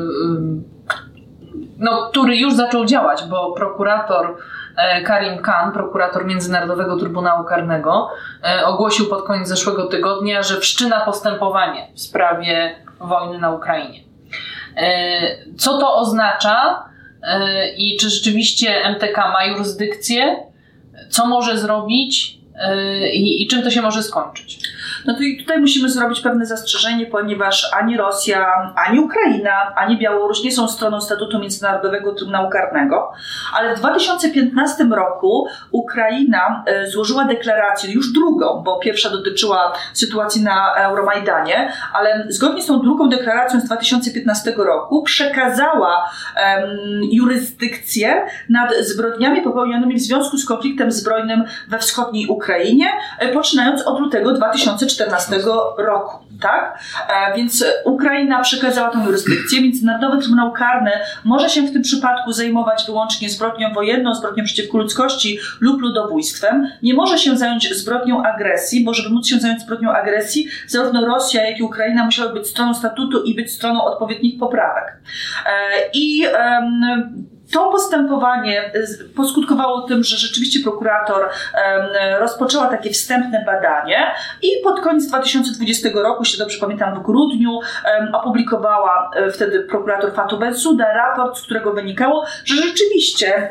no, 1.80 2.10
który 2.10 2.38
już 2.38 2.54
zaczął 2.54 2.86
działać, 2.86 3.24
bo 3.30 3.52
prokurator 3.52 4.38
e, 4.78 5.02
Karim 5.02 5.38
Khan, 5.38 5.72
prokurator 5.72 6.26
Międzynarodowego 6.26 6.98
Trybunału 6.98 7.44
Karnego, 7.44 8.10
e, 8.44 8.66
ogłosił 8.66 9.10
pod 9.10 9.26
koniec 9.26 9.48
zeszłego 9.48 9.88
tygodnia, 9.88 10.44
że 10.44 10.60
wszczyna 10.60 11.00
postępowanie 11.00 11.88
w 11.96 12.00
sprawie 12.00 12.76
wojny 13.00 13.40
na 13.40 13.52
Ukrainie. 13.52 14.13
E, 14.78 15.38
co 15.58 15.78
to 15.78 15.96
oznacza 15.96 16.90
i 17.78 17.98
czy 17.98 18.10
rzeczywiście 18.10 18.86
MTK 18.90 19.18
ma 19.18 19.46
jurysdykcję? 19.46 20.36
Co 21.10 21.26
może 21.26 21.58
zrobić 21.58 22.38
i, 23.14 23.44
i 23.44 23.48
czym 23.48 23.64
to 23.64 23.72
się 23.72 23.82
może 23.82 24.04
skończyć? 24.04 24.60
No 25.06 25.14
to 25.14 25.24
i 25.24 25.38
tutaj 25.38 25.60
musimy 25.60 25.90
zrobić 25.90 26.20
pewne 26.20 26.46
zastrzeżenie, 26.46 27.06
ponieważ 27.06 27.74
ani 27.74 27.98
Rosja, 27.98 28.74
ani 28.88 29.00
Ukraina, 29.00 29.76
ani 29.76 29.98
Białoruś 29.98 30.44
nie 30.44 30.52
są 30.52 30.68
stroną 30.68 31.02
statutu 31.02 31.40
Międzynarodowego 31.40 32.14
Trybunału 32.14 32.50
Karnego, 32.50 33.12
ale 33.54 33.76
w 33.76 33.80
2015 33.80 34.84
roku 34.84 35.48
Ukraina 35.72 36.64
e, 36.66 36.88
złożyła 36.88 37.26
deklarację, 37.26 37.94
już 37.94 38.14
drugą, 38.14 38.64
bo 38.64 38.80
pierwsza 38.80 39.10
dotyczyła 39.10 39.74
sytuacji 39.94 40.44
na 40.44 40.76
Euromajdanie, 40.76 41.72
ale 41.94 42.26
zgodnie 42.30 42.62
z 42.62 42.66
tą 42.66 42.82
drugą 42.82 43.10
deklaracją 43.10 43.60
z 43.60 43.64
2015 43.64 44.54
roku 44.58 45.04
przekazała 45.04 45.96
um, 45.96 46.70
jurysdykcję 47.12 48.26
nad 48.50 48.74
zbrodniami 48.76 49.42
popełnionymi 49.42 49.96
w 49.96 50.02
związku 50.02 50.38
z 50.38 50.46
konfliktem 50.46 50.92
zbrojnym 50.92 51.44
we 51.68 51.80
wschodniej 51.80 52.28
Ukrainie, 52.28 52.86
e, 53.20 53.34
poczynając 53.34 53.82
od 53.82 54.00
lutego 54.00 54.34
2014 54.34 54.93
2014 54.96 55.38
roku. 55.78 56.24
Tak? 56.42 56.80
E, 57.10 57.36
więc 57.38 57.66
Ukraina 57.86 58.42
przekazała 58.42 58.90
tę 58.90 59.00
jurysdykcję. 59.06 59.62
Międzynarodowy 59.62 60.22
Trybunał 60.22 60.52
Karny 60.52 60.92
może 61.24 61.50
się 61.50 61.62
w 61.62 61.74
tym 61.74 61.82
przypadku 61.82 62.32
zajmować 62.32 62.86
wyłącznie 62.86 63.30
zbrodnią 63.30 63.74
wojenną, 63.74 64.16
zbrodnią 64.16 64.44
przeciwko 64.44 64.78
ludzkości 64.78 65.40
lub 65.60 65.82
ludobójstwem. 65.82 66.68
Nie 66.84 66.94
może 66.94 67.18
się 67.18 67.38
zająć 67.38 67.76
zbrodnią 67.76 68.24
agresji, 68.24 68.84
bo 68.84 68.94
żeby 68.94 69.10
móc 69.10 69.28
się 69.28 69.40
zająć 69.40 69.62
zbrodnią 69.62 69.92
agresji, 69.92 70.48
zarówno 70.68 71.06
Rosja, 71.06 71.50
jak 71.50 71.60
i 71.60 71.64
Ukraina 71.64 72.06
musiały 72.06 72.34
być 72.34 72.48
stroną 72.48 72.74
statutu 72.74 73.24
i 73.24 73.36
być 73.36 73.52
stroną 73.52 73.84
odpowiednich 73.84 74.40
poprawek. 74.40 74.98
E, 75.46 75.50
I 75.94 76.26
to 77.52 77.70
postępowanie 77.72 78.72
poskutkowało 79.16 79.82
tym, 79.82 80.04
że 80.04 80.18
rzeczywiście 80.18 80.60
prokurator 80.64 81.30
rozpoczęła 82.20 82.68
takie 82.68 82.90
wstępne 82.90 83.44
badanie 83.46 84.12
i 84.42 84.64
pod 84.64 84.80
koniec 84.80 85.08
2020 85.08 85.90
roku, 85.94 86.22
jeśli 86.22 86.40
dobrze 86.40 86.60
pamiętam, 86.60 87.00
w 87.00 87.04
grudniu 87.04 87.60
opublikowała 88.14 89.12
e, 89.16 89.32
wtedy 89.32 89.60
prokurator 89.60 90.14
Fatou 90.14 90.38
Bensouda 90.38 90.94
raport, 90.94 91.38
z 91.38 91.42
którego 91.42 91.74
wynikało, 91.74 92.26
że 92.46 92.56
rzeczywiście 92.56 93.50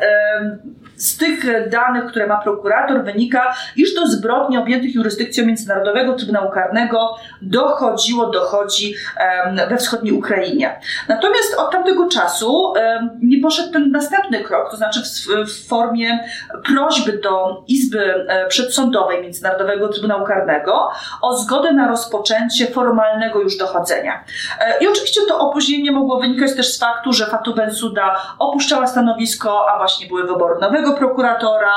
z 1.03 1.17
tych 1.17 1.69
danych, 1.71 2.07
które 2.07 2.27
ma 2.27 2.37
prokurator, 2.37 3.05
wynika, 3.05 3.55
iż 3.77 3.95
do 3.95 4.07
zbrodni 4.07 4.59
objętych 4.59 4.95
jurysdykcją 4.95 5.47
Międzynarodowego 5.47 6.15
Trybunału 6.15 6.51
Karnego 6.51 7.17
dochodziło, 7.43 8.31
dochodzi 8.31 8.95
we 9.69 9.77
wschodniej 9.77 10.13
Ukrainie. 10.13 10.81
Natomiast 11.09 11.55
od 11.59 11.73
tamtego 11.73 12.09
czasu 12.09 12.73
nie 13.23 13.41
poszedł 13.43 13.73
ten 13.73 13.91
następny 13.91 14.45
krok, 14.45 14.71
to 14.71 14.77
znaczy 14.77 15.01
w, 15.47 15.69
formie 15.69 16.19
prośby 16.65 17.13
do 17.19 17.65
Izby 17.69 18.27
e, 18.29 18.47
Przedsądowej 18.49 19.23
Międzynarodowego 19.23 19.89
Trybunału 19.89 20.27
Karnego 20.27 20.91
o 21.23 21.37
zgodę 21.37 21.73
na 21.73 21.89
rozpoczęcie 21.89 22.67
formalnego 22.67 23.41
już 23.41 23.57
dochodzenia. 23.57 24.25
E, 24.61 24.85
I 24.85 24.89
oczywiście 24.89 25.21
to 25.29 25.39
opóźnienie 25.39 25.93
mogło 25.93 26.21
wynikać 26.21 26.57
też 26.57 26.73
z 26.73 26.79
faktu, 26.79 27.13
że 27.13 27.27
Fatou 27.27 27.55
Bensouda 27.55 28.17
opuszczała 28.39 28.87
stanowisko, 28.87 29.67
a 29.71 29.79
właśnie 29.79 30.07
były 30.07 30.27
wybory 30.27 30.61
nowego 30.61 30.92
prokuratora. 30.93 31.73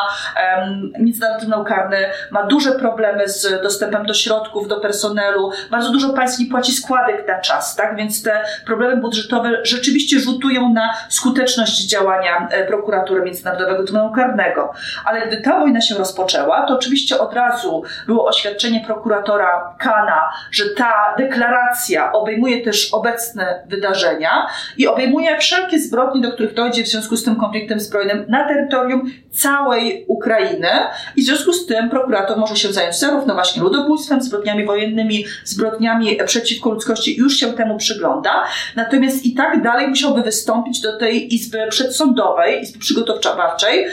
Międzynarodowy 0.99 1.39
Trybunał 1.39 1.65
Karny 1.65 1.97
ma 2.31 2.43
duże 2.43 2.71
problemy 2.71 3.29
z 3.29 3.61
dostępem 3.63 4.05
do 4.05 4.13
środków, 4.13 4.67
do 4.67 4.79
personelu. 4.79 5.51
Bardzo 5.71 5.91
dużo 5.91 6.09
państw 6.09 6.39
nie 6.39 6.45
płaci 6.45 6.71
składek 6.71 7.27
na 7.27 7.41
czas, 7.41 7.75
tak? 7.75 7.95
Więc 7.95 8.23
te 8.23 8.43
problemy 8.65 8.97
budżetowe 8.97 9.49
rzeczywiście 9.63 10.19
rzutują 10.19 10.73
na 10.73 10.93
skuteczność 11.09 11.89
działania 11.89 12.47
e, 12.51 12.67
prokuratury 12.67 13.21
Międzynarodowego 13.21 13.83
Trybunału 13.83 14.13
Karnego. 14.13 14.73
Ale 15.05 15.27
gdy 15.27 15.37
ta 15.37 15.59
wojna 15.59 15.81
się 15.81 15.95
rozpoczęła, 15.95 16.65
to 16.65 16.75
oczywiście 16.75 17.19
od 17.19 17.33
razu 17.33 17.83
było 18.07 18.27
oświadczenie 18.27 18.83
prokuratora 18.85 19.75
Kana, 19.79 20.29
że 20.51 20.63
ta 20.69 21.15
deklaracja 21.17 22.11
obejmuje 22.11 22.61
też 22.61 22.93
obecne 22.93 23.63
wydarzenia 23.67 24.47
i 24.77 24.87
obejmuje 24.87 25.37
wszelkie 25.37 25.79
zbrodnie, 25.79 26.21
do 26.21 26.31
których 26.31 26.53
dojdzie 26.53 26.83
w 26.83 26.87
związku 26.87 27.17
z 27.17 27.23
tym 27.23 27.35
konfliktem 27.35 27.79
zbrojnym 27.79 28.25
na 28.29 28.47
terytorium 28.47 29.04
całej 29.31 30.05
Ukrainy 30.07 30.69
i 31.15 31.21
w 31.21 31.25
związku 31.25 31.53
z 31.53 31.65
tym 31.65 31.89
prokurator 31.89 32.37
może 32.37 32.55
się 32.55 32.73
zająć 32.73 32.99
zarówno 32.99 33.33
właśnie 33.33 33.61
ludobójstwem, 33.61 34.21
zbrodniami 34.21 34.65
wojennymi, 34.65 35.25
zbrodniami 35.43 36.17
przeciwko 36.25 36.69
ludzkości, 36.69 37.17
już 37.17 37.37
się 37.37 37.53
temu 37.53 37.77
przygląda. 37.77 38.43
Natomiast 38.75 39.25
i 39.25 39.33
tak 39.33 39.63
dalej 39.63 39.87
musiałby 39.87 40.21
wystąpić 40.21 40.81
do 40.81 40.97
tej 40.97 41.35
Izby 41.35 41.67
Przedsądowej, 41.69 42.61
Izby 42.61 42.79
Przygotowawczej 42.79 43.85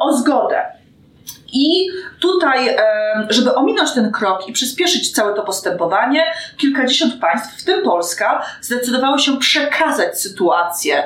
o 0.00 0.16
zgodę. 0.16 0.77
I 1.52 1.88
tutaj, 2.20 2.76
żeby 3.28 3.54
ominąć 3.54 3.92
ten 3.92 4.12
krok 4.12 4.48
i 4.48 4.52
przyspieszyć 4.52 5.12
całe 5.12 5.34
to 5.34 5.42
postępowanie, 5.42 6.24
kilkadziesiąt 6.56 7.14
państw, 7.14 7.62
w 7.62 7.64
tym 7.64 7.82
Polska, 7.82 8.42
zdecydowało 8.60 9.18
się 9.18 9.38
przekazać 9.38 10.20
sytuację 10.20 11.02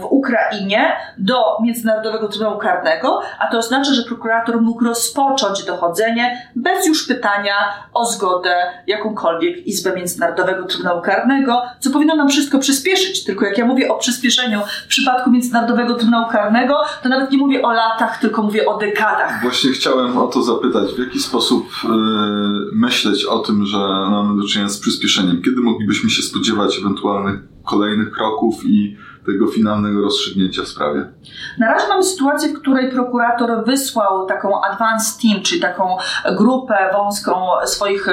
w 0.00 0.04
Ukrainie 0.04 0.96
do 1.18 1.44
Międzynarodowego 1.62 2.28
Trybunału 2.28 2.58
Karnego, 2.58 3.20
a 3.38 3.46
to 3.46 3.58
oznacza, 3.58 3.94
że 3.94 4.02
prokurator 4.02 4.60
mógł 4.60 4.84
rozpocząć 4.84 5.64
dochodzenie 5.64 6.48
bez 6.56 6.86
już 6.86 7.06
pytania 7.06 7.54
o 7.94 8.06
zgodę 8.06 8.56
jakąkolwiek 8.86 9.66
Izbę 9.66 9.92
Międzynarodowego 9.96 10.64
Trybunału 10.64 11.02
Karnego, 11.02 11.62
co 11.80 11.90
powinno 11.90 12.16
nam 12.16 12.28
wszystko 12.28 12.58
przyspieszyć. 12.58 13.24
Tylko 13.24 13.46
jak 13.46 13.58
ja 13.58 13.64
mówię 13.64 13.88
o 13.88 13.98
przyspieszeniu 13.98 14.60
w 14.84 14.86
przypadku 14.86 15.30
Międzynarodowego 15.30 15.94
Trybunału 15.94 16.30
Karnego, 16.30 16.82
to 17.02 17.08
nawet 17.08 17.30
nie 17.30 17.38
mówię 17.38 17.62
o 17.62 17.72
latach, 17.72 18.20
tylko 18.20 18.42
mówię 18.42 18.66
o 18.66 18.76
dekadach. 18.76 19.42
Właśnie 19.56 19.72
chciałem 19.72 20.18
o 20.18 20.26
to 20.26 20.42
zapytać, 20.42 20.94
w 20.94 20.98
jaki 20.98 21.20
sposób 21.20 21.68
yy, 21.84 21.90
myśleć 22.72 23.24
o 23.24 23.38
tym, 23.38 23.66
że 23.66 23.78
mamy 24.10 24.42
do 24.42 24.48
czynienia 24.48 24.68
z 24.68 24.78
przyspieszeniem? 24.78 25.42
Kiedy 25.42 25.60
moglibyśmy 25.60 26.10
się 26.10 26.22
spodziewać 26.22 26.78
ewentualnych 26.78 27.40
kolejnych 27.64 28.10
kroków 28.10 28.54
i 28.64 28.96
tego 29.26 29.46
finalnego 29.46 30.02
rozstrzygnięcia 30.02 30.62
w 30.62 30.68
sprawie? 30.68 31.06
Na 31.58 31.72
razie 31.72 31.88
mamy 31.88 32.02
sytuację, 32.02 32.48
w 32.48 32.60
której 32.60 32.90
prokurator 32.90 33.64
wysłał 33.64 34.26
taką 34.26 34.64
advanced 34.64 35.22
team, 35.22 35.42
czyli 35.42 35.60
taką 35.60 35.96
grupę 36.36 36.90
wąską 36.92 37.46
swoich 37.64 38.06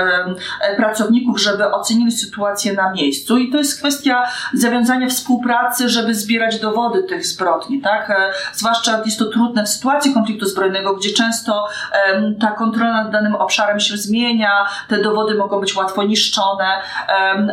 pracowników, 0.77 1.41
żeby 1.41 1.71
ocenili 1.71 2.11
sytuację 2.11 2.73
na 2.73 2.91
miejscu 2.91 3.37
i 3.37 3.51
to 3.51 3.57
jest 3.57 3.79
kwestia 3.79 4.23
zawiązania 4.53 5.07
współpracy, 5.09 5.89
żeby 5.89 6.15
zbierać 6.15 6.59
dowody 6.59 7.03
tych 7.03 7.25
zbrodni, 7.25 7.81
tak? 7.81 8.09
E, 8.09 8.31
zwłaszcza 8.53 9.01
jest 9.05 9.19
to 9.19 9.25
trudne 9.25 9.63
w 9.63 9.69
sytuacji 9.69 10.13
konfliktu 10.13 10.45
zbrojnego, 10.45 10.95
gdzie 10.95 11.09
często 11.13 11.67
ta 12.39 12.51
kontrola 12.51 13.03
nad 13.03 13.11
danym 13.11 13.35
obszarem 13.35 13.79
się 13.79 13.97
zmienia, 13.97 14.65
te 14.87 15.01
dowody 15.01 15.35
mogą 15.35 15.59
być 15.59 15.75
łatwo 15.75 16.03
niszczone, 16.03 16.81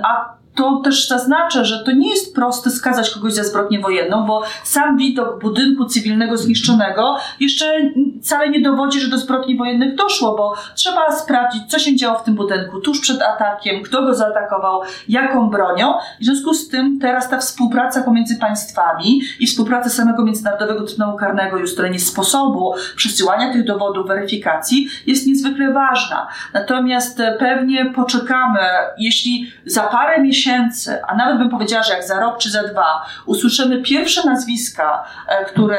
a 0.04 0.39
to 0.54 0.80
też 0.84 1.08
zaznaczę, 1.08 1.64
że 1.64 1.84
to 1.84 1.92
nie 1.92 2.10
jest 2.10 2.34
proste 2.34 2.70
skazać 2.70 3.10
kogoś 3.10 3.32
za 3.32 3.44
zbrodnię 3.44 3.80
wojenną, 3.80 4.26
bo 4.26 4.42
sam 4.64 4.96
widok 4.96 5.40
budynku 5.40 5.84
cywilnego 5.84 6.36
zniszczonego 6.36 7.16
jeszcze 7.40 7.90
wcale 8.22 8.48
nie 8.48 8.60
dowodzi, 8.60 9.00
że 9.00 9.08
do 9.08 9.18
zbrodni 9.18 9.56
wojennych 9.56 9.94
doszło, 9.94 10.36
bo 10.36 10.54
trzeba 10.74 11.12
sprawdzić, 11.12 11.62
co 11.68 11.78
się 11.78 11.96
działo 11.96 12.18
w 12.18 12.24
tym 12.24 12.34
budynku 12.34 12.80
tuż 12.80 13.00
przed 13.00 13.22
atakiem, 13.22 13.82
kto 13.82 14.02
go 14.02 14.14
zaatakował, 14.14 14.80
jaką 15.08 15.50
bronią. 15.50 15.94
W 16.20 16.24
związku 16.24 16.54
z 16.54 16.68
tym 16.68 16.98
teraz 17.00 17.28
ta 17.28 17.38
współpraca 17.38 18.02
pomiędzy 18.02 18.36
państwami 18.36 19.20
i 19.40 19.46
współpraca 19.46 19.90
samego 19.90 20.24
Międzynarodowego 20.24 20.86
Trybunału 20.86 21.18
Karnego 21.18 21.58
i 21.58 21.62
ustalenie 21.62 22.00
sposobu 22.00 22.74
przesyłania 22.96 23.52
tych 23.52 23.64
dowodów, 23.64 24.08
weryfikacji 24.08 24.88
jest 25.06 25.26
niezwykle 25.26 25.72
ważna. 25.72 26.28
Natomiast 26.54 27.22
pewnie 27.38 27.86
poczekamy, 27.86 28.60
jeśli 28.98 29.52
za 29.66 29.82
parę 29.82 30.22
miesięcy 30.22 30.40
miesięcy, 30.50 31.04
a 31.06 31.14
nawet 31.14 31.38
bym 31.38 31.50
powiedziała, 31.50 31.82
że 31.82 31.92
jak 31.92 32.04
za 32.04 32.20
rok 32.20 32.38
czy 32.38 32.50
za 32.50 32.62
dwa 32.62 33.06
usłyszymy 33.26 33.82
pierwsze 33.82 34.26
nazwiska, 34.26 35.04
e, 35.28 35.44
które 35.44 35.78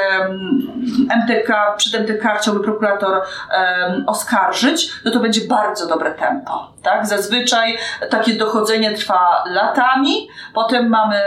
MTK, 1.10 1.65
mm, 1.65 1.77
przed 1.77 1.93
MTK 1.93 2.30
chciałby 2.35 2.59
prokurator 2.59 3.13
um, 3.13 4.03
oskarżyć, 4.07 4.91
no 5.05 5.11
to 5.11 5.19
będzie 5.19 5.41
bardzo 5.41 5.88
dobre 5.88 6.11
tempo. 6.11 6.73
Tak? 6.83 7.07
Zazwyczaj 7.07 7.77
takie 8.09 8.33
dochodzenie 8.33 8.93
trwa 8.93 9.43
latami, 9.45 10.27
potem 10.53 10.89
mamy 10.89 11.21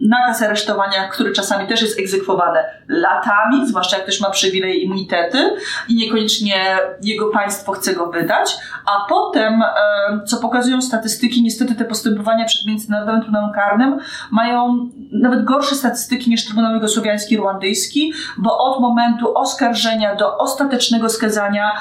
nakaz 0.00 0.42
aresztowania, 0.42 1.08
który 1.08 1.32
czasami 1.32 1.68
też 1.68 1.82
jest 1.82 1.98
egzekwowany 1.98 2.58
latami, 2.88 3.68
zwłaszcza 3.68 3.96
jak 3.96 4.04
ktoś 4.04 4.20
ma 4.20 4.30
przywilej 4.30 4.84
immunitety 4.84 5.56
i 5.88 5.94
niekoniecznie 5.94 6.78
jego 7.02 7.30
państwo 7.30 7.72
chce 7.72 7.94
go 7.94 8.06
wydać, 8.06 8.56
a 8.86 9.06
potem, 9.08 9.62
co 10.26 10.36
pokazują 10.36 10.82
statystyki, 10.82 11.42
niestety 11.42 11.74
te 11.74 11.84
postępowania 11.84 12.44
przed 12.44 12.66
Międzynarodowym 12.66 13.20
Trybunałem 13.20 13.52
Karnym 13.52 13.98
mają 14.30 14.88
nawet 15.12 15.44
gorsze 15.44 15.74
statystyki 15.74 16.30
niż 16.30 16.44
Trybunał 16.44 16.74
Jugosłowiański 16.74 17.36
Rwandyjski, 17.36 18.12
bo 18.38 18.58
od 18.58 18.80
momentu 18.80 19.38
oskarżenia 19.38 20.14
do 20.14 20.38
ostatecznego 20.38 21.08
skazania 21.08 21.72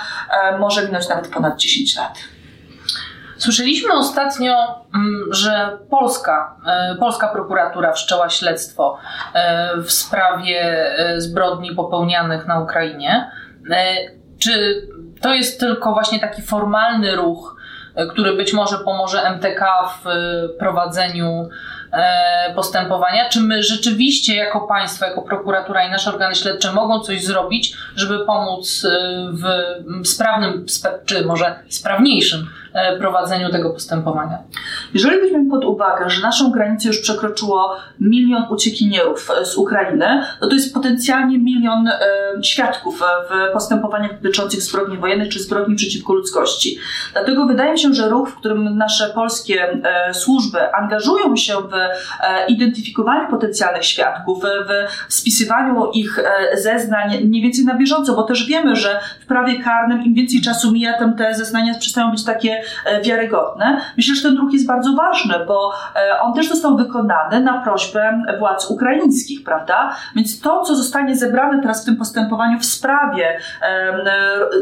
może 0.60 0.86
minąć 0.86 1.10
nawet 1.10 1.28
ponad 1.28 1.58
10 1.58 1.98
lat. 1.98 2.20
Słyszeliśmy 3.40 3.94
ostatnio, 3.94 4.86
mm, 4.96 5.34
że 5.34 5.78
polska, 5.90 6.56
e, 6.68 6.96
polska 7.00 7.28
prokuratura 7.28 7.94
wszczęła 7.94 8.30
śledztwo 8.30 8.98
e, 9.34 9.78
w 9.78 9.92
sprawie 9.92 10.62
e, 10.98 11.22
zbrodni 11.22 11.76
popełnianych 11.76 12.48
na 12.48 12.60
Ukrainie. 12.60 13.32
Czy 14.40 14.82
to 15.22 15.34
jest 15.34 15.60
tylko 15.60 15.94
właśnie 15.94 16.20
taki 16.20 16.42
formalny 16.42 17.16
ruch, 17.16 17.56
który 18.12 18.34
być 18.34 18.54
może 18.54 18.78
pomoże 18.78 19.22
MTK 19.22 19.66
w 20.04 20.10
prowadzeniu 20.60 21.50
postępowania? 22.56 23.30
Czy 23.30 23.42
my 23.42 23.64
rzeczywiście 23.64 24.36
jako 24.36 24.62
państwo, 24.62 25.06
jako 25.06 25.22
prokuratura 25.22 25.88
i 25.88 25.92
nasze 25.92 26.10
organy 26.10 26.36
śledcze 26.36 26.74
mogą 26.74 27.00
coś 27.00 27.24
zrobić, 27.24 27.78
żeby 27.96 28.26
pomóc 28.26 28.88
w 29.32 30.08
sprawnym, 30.08 30.66
czy 31.06 31.26
może 31.26 31.60
sprawniejszym 31.70 32.48
prowadzeniu 33.00 33.52
tego 33.52 33.70
postępowania. 33.70 34.38
Jeżeli 34.94 35.22
weźmiemy 35.22 35.50
pod 35.50 35.66
uwagę, 35.66 36.10
że 36.10 36.22
naszą 36.22 36.52
granicę 36.52 36.88
już 36.88 37.00
przekroczyło 37.00 37.76
milion 38.00 38.44
uciekinierów 38.50 39.32
e, 39.42 39.46
z 39.46 39.58
Ukrainy, 39.58 40.24
no 40.42 40.48
to 40.48 40.54
jest 40.54 40.74
potencjalnie 40.74 41.40
milion 41.40 41.88
e, 41.88 42.00
świadków 42.44 43.04
w 43.30 43.54
postępowaniach 43.54 44.22
dotyczących 44.22 44.62
zbrodni 44.62 44.98
wojennych 44.98 45.30
czy 45.30 45.40
zbrodni 45.40 45.76
przeciwko 45.76 46.14
ludzkości. 46.14 46.78
Dlatego 47.14 47.46
wydaje 47.46 47.72
mi 47.72 47.80
się, 47.80 47.94
że 47.94 48.10
ruch, 48.10 48.30
w 48.30 48.36
którym 48.36 48.78
nasze 48.78 49.10
polskie 49.10 49.82
służby 50.14 50.74
angażują 50.74 51.36
się 51.36 51.54
w 51.54 51.72
identyfikowaniu 52.48 53.30
potencjalnych 53.30 53.86
świadków, 53.86 54.44
w 55.08 55.14
spisywaniu 55.14 55.92
ich 55.94 56.20
zeznań 56.54 57.24
mniej 57.24 57.42
więcej 57.42 57.66
na 57.66 57.76
bieżąco, 57.78 58.16
bo 58.16 58.24
też 58.24 58.46
wiemy, 58.46 58.76
że 58.76 59.00
w 59.22 59.26
prawie 59.26 59.64
karnym 59.64 60.04
im 60.04 60.14
więcej 60.14 60.42
czasu 60.42 60.72
mija, 60.72 60.94
tym 60.94 61.14
te 61.14 61.36
zeznania 61.36 61.74
przestają 61.80 62.12
być 62.12 62.24
takie 62.24 62.59
E, 62.86 63.02
wiarygodne. 63.02 63.82
Myślę, 63.98 64.16
że 64.16 64.22
ten 64.22 64.36
druk 64.36 64.54
jest 64.54 64.68
bardzo 64.68 64.94
ważny, 64.94 65.34
bo 65.48 65.72
e, 65.96 66.22
on 66.22 66.34
też 66.34 66.50
został 66.50 66.78
wykonany 66.78 67.40
na 67.40 67.62
prośbę 67.62 68.24
władz 68.40 68.72
ukraińskich, 68.72 69.44
prawda? 69.44 69.96
Więc 70.16 70.42
to, 70.42 70.64
co 70.64 70.76
zostanie 70.76 71.16
zebrane 71.16 71.62
teraz 71.62 71.82
w 71.82 71.86
tym 71.86 71.96
postępowaniu 71.96 72.60
w 72.60 72.66
sprawie 72.66 73.38
e, 73.62 73.94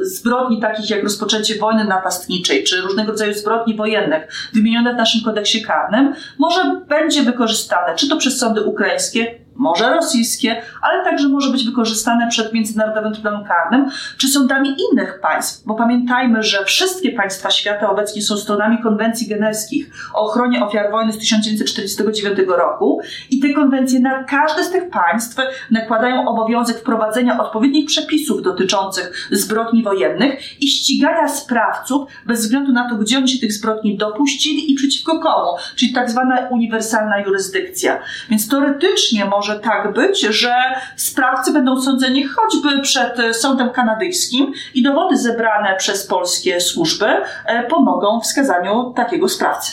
zbrodni 0.01 0.61
takich 0.61 0.89
jak 0.89 1.03
rozpoczęcie 1.03 1.59
wojny 1.59 1.85
napastniczej, 1.85 2.63
czy 2.63 2.81
różnego 2.81 3.11
rodzaju 3.11 3.33
zbrodni 3.33 3.75
wojennych 3.75 4.49
wymienione 4.53 4.93
w 4.93 4.97
naszym 4.97 5.21
kodeksie 5.21 5.61
karnym, 5.61 6.13
może 6.37 6.81
będzie 6.87 7.23
wykorzystane, 7.23 7.95
czy 7.95 8.09
to 8.09 8.17
przez 8.17 8.39
sądy 8.39 8.63
ukraińskie, 8.63 9.46
może 9.57 9.95
rosyjskie, 9.95 10.61
ale 10.81 11.03
także 11.03 11.29
może 11.29 11.51
być 11.51 11.65
wykorzystane 11.65 12.27
przed 12.27 12.53
Międzynarodowym 12.53 13.13
Trybunałem 13.13 13.45
Karnym, 13.47 13.89
czy 14.17 14.27
sądami 14.27 14.75
innych 14.91 15.19
państw, 15.21 15.65
bo 15.65 15.75
pamiętajmy, 15.75 16.43
że 16.43 16.65
wszystkie 16.65 17.11
państwa 17.11 17.51
świata 17.51 17.89
obecnie 17.89 18.21
są 18.21 18.37
stronami 18.37 18.77
konwencji 18.83 19.27
genewskich 19.27 19.91
o 20.13 20.25
ochronie 20.25 20.65
ofiar 20.65 20.91
wojny 20.91 21.13
z 21.13 21.17
1949 21.17 22.39
roku. 22.47 23.01
I 23.29 23.39
te 23.39 23.53
konwencje 23.53 23.99
na 23.99 24.23
każde 24.23 24.63
z 24.63 24.71
tych 24.71 24.89
państw 24.89 25.37
nakładają 25.71 26.27
obowiązek 26.27 26.77
wprowadzenia 26.77 27.37
odpowiednich 27.39 27.85
przepisów 27.85 28.41
dotyczących 28.41 29.27
zbrodni 29.31 29.83
wojennych 29.83 30.61
i 30.61 30.67
ścigania 30.67 31.27
sprawców 31.27 32.11
bez 32.25 32.41
względu 32.41 32.71
na 32.71 32.89
to, 32.89 32.95
gdzie 32.95 33.17
oni 33.17 33.29
się 33.29 33.39
tych 33.39 33.53
zbrodni 33.53 33.97
dopuścili 33.97 34.71
i 34.71 34.75
przeciwko 34.75 35.19
komu, 35.19 35.57
czyli 35.75 35.93
tak 35.93 36.11
zwana 36.11 36.47
uniwersalna 36.51 37.19
jurysdykcja. 37.19 37.99
Więc 38.29 38.49
teoretycznie 38.49 39.25
może 39.25 39.46
może 39.47 39.59
tak 39.59 39.93
być, 39.93 40.21
że 40.21 40.55
sprawcy 40.95 41.53
będą 41.53 41.81
sądzeni 41.81 42.23
choćby 42.23 42.81
przed 42.81 43.35
sądem 43.35 43.69
kanadyjskim 43.69 44.51
i 44.73 44.83
dowody 44.83 45.17
zebrane 45.17 45.75
przez 45.77 46.07
polskie 46.07 46.61
służby 46.61 47.05
e, 47.45 47.63
pomogą 47.63 48.19
w 48.19 48.25
skazaniu 48.25 48.93
takiego 48.95 49.29
sprawcy. 49.29 49.71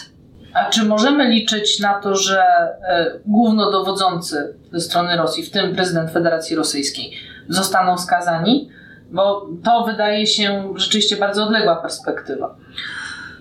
A 0.54 0.70
czy 0.70 0.84
możemy 0.84 1.28
liczyć 1.28 1.80
na 1.80 2.00
to, 2.00 2.16
że 2.16 2.42
e, 2.42 3.20
głównodowodzący 3.26 4.56
ze 4.72 4.80
strony 4.80 5.16
Rosji, 5.16 5.44
w 5.44 5.50
tym 5.50 5.74
prezydent 5.74 6.10
Federacji 6.10 6.56
Rosyjskiej, 6.56 7.12
zostaną 7.48 7.98
skazani? 7.98 8.70
Bo 9.10 9.48
to 9.64 9.84
wydaje 9.84 10.26
się 10.26 10.74
rzeczywiście 10.76 11.16
bardzo 11.16 11.44
odległa 11.44 11.76
perspektywa. 11.76 12.56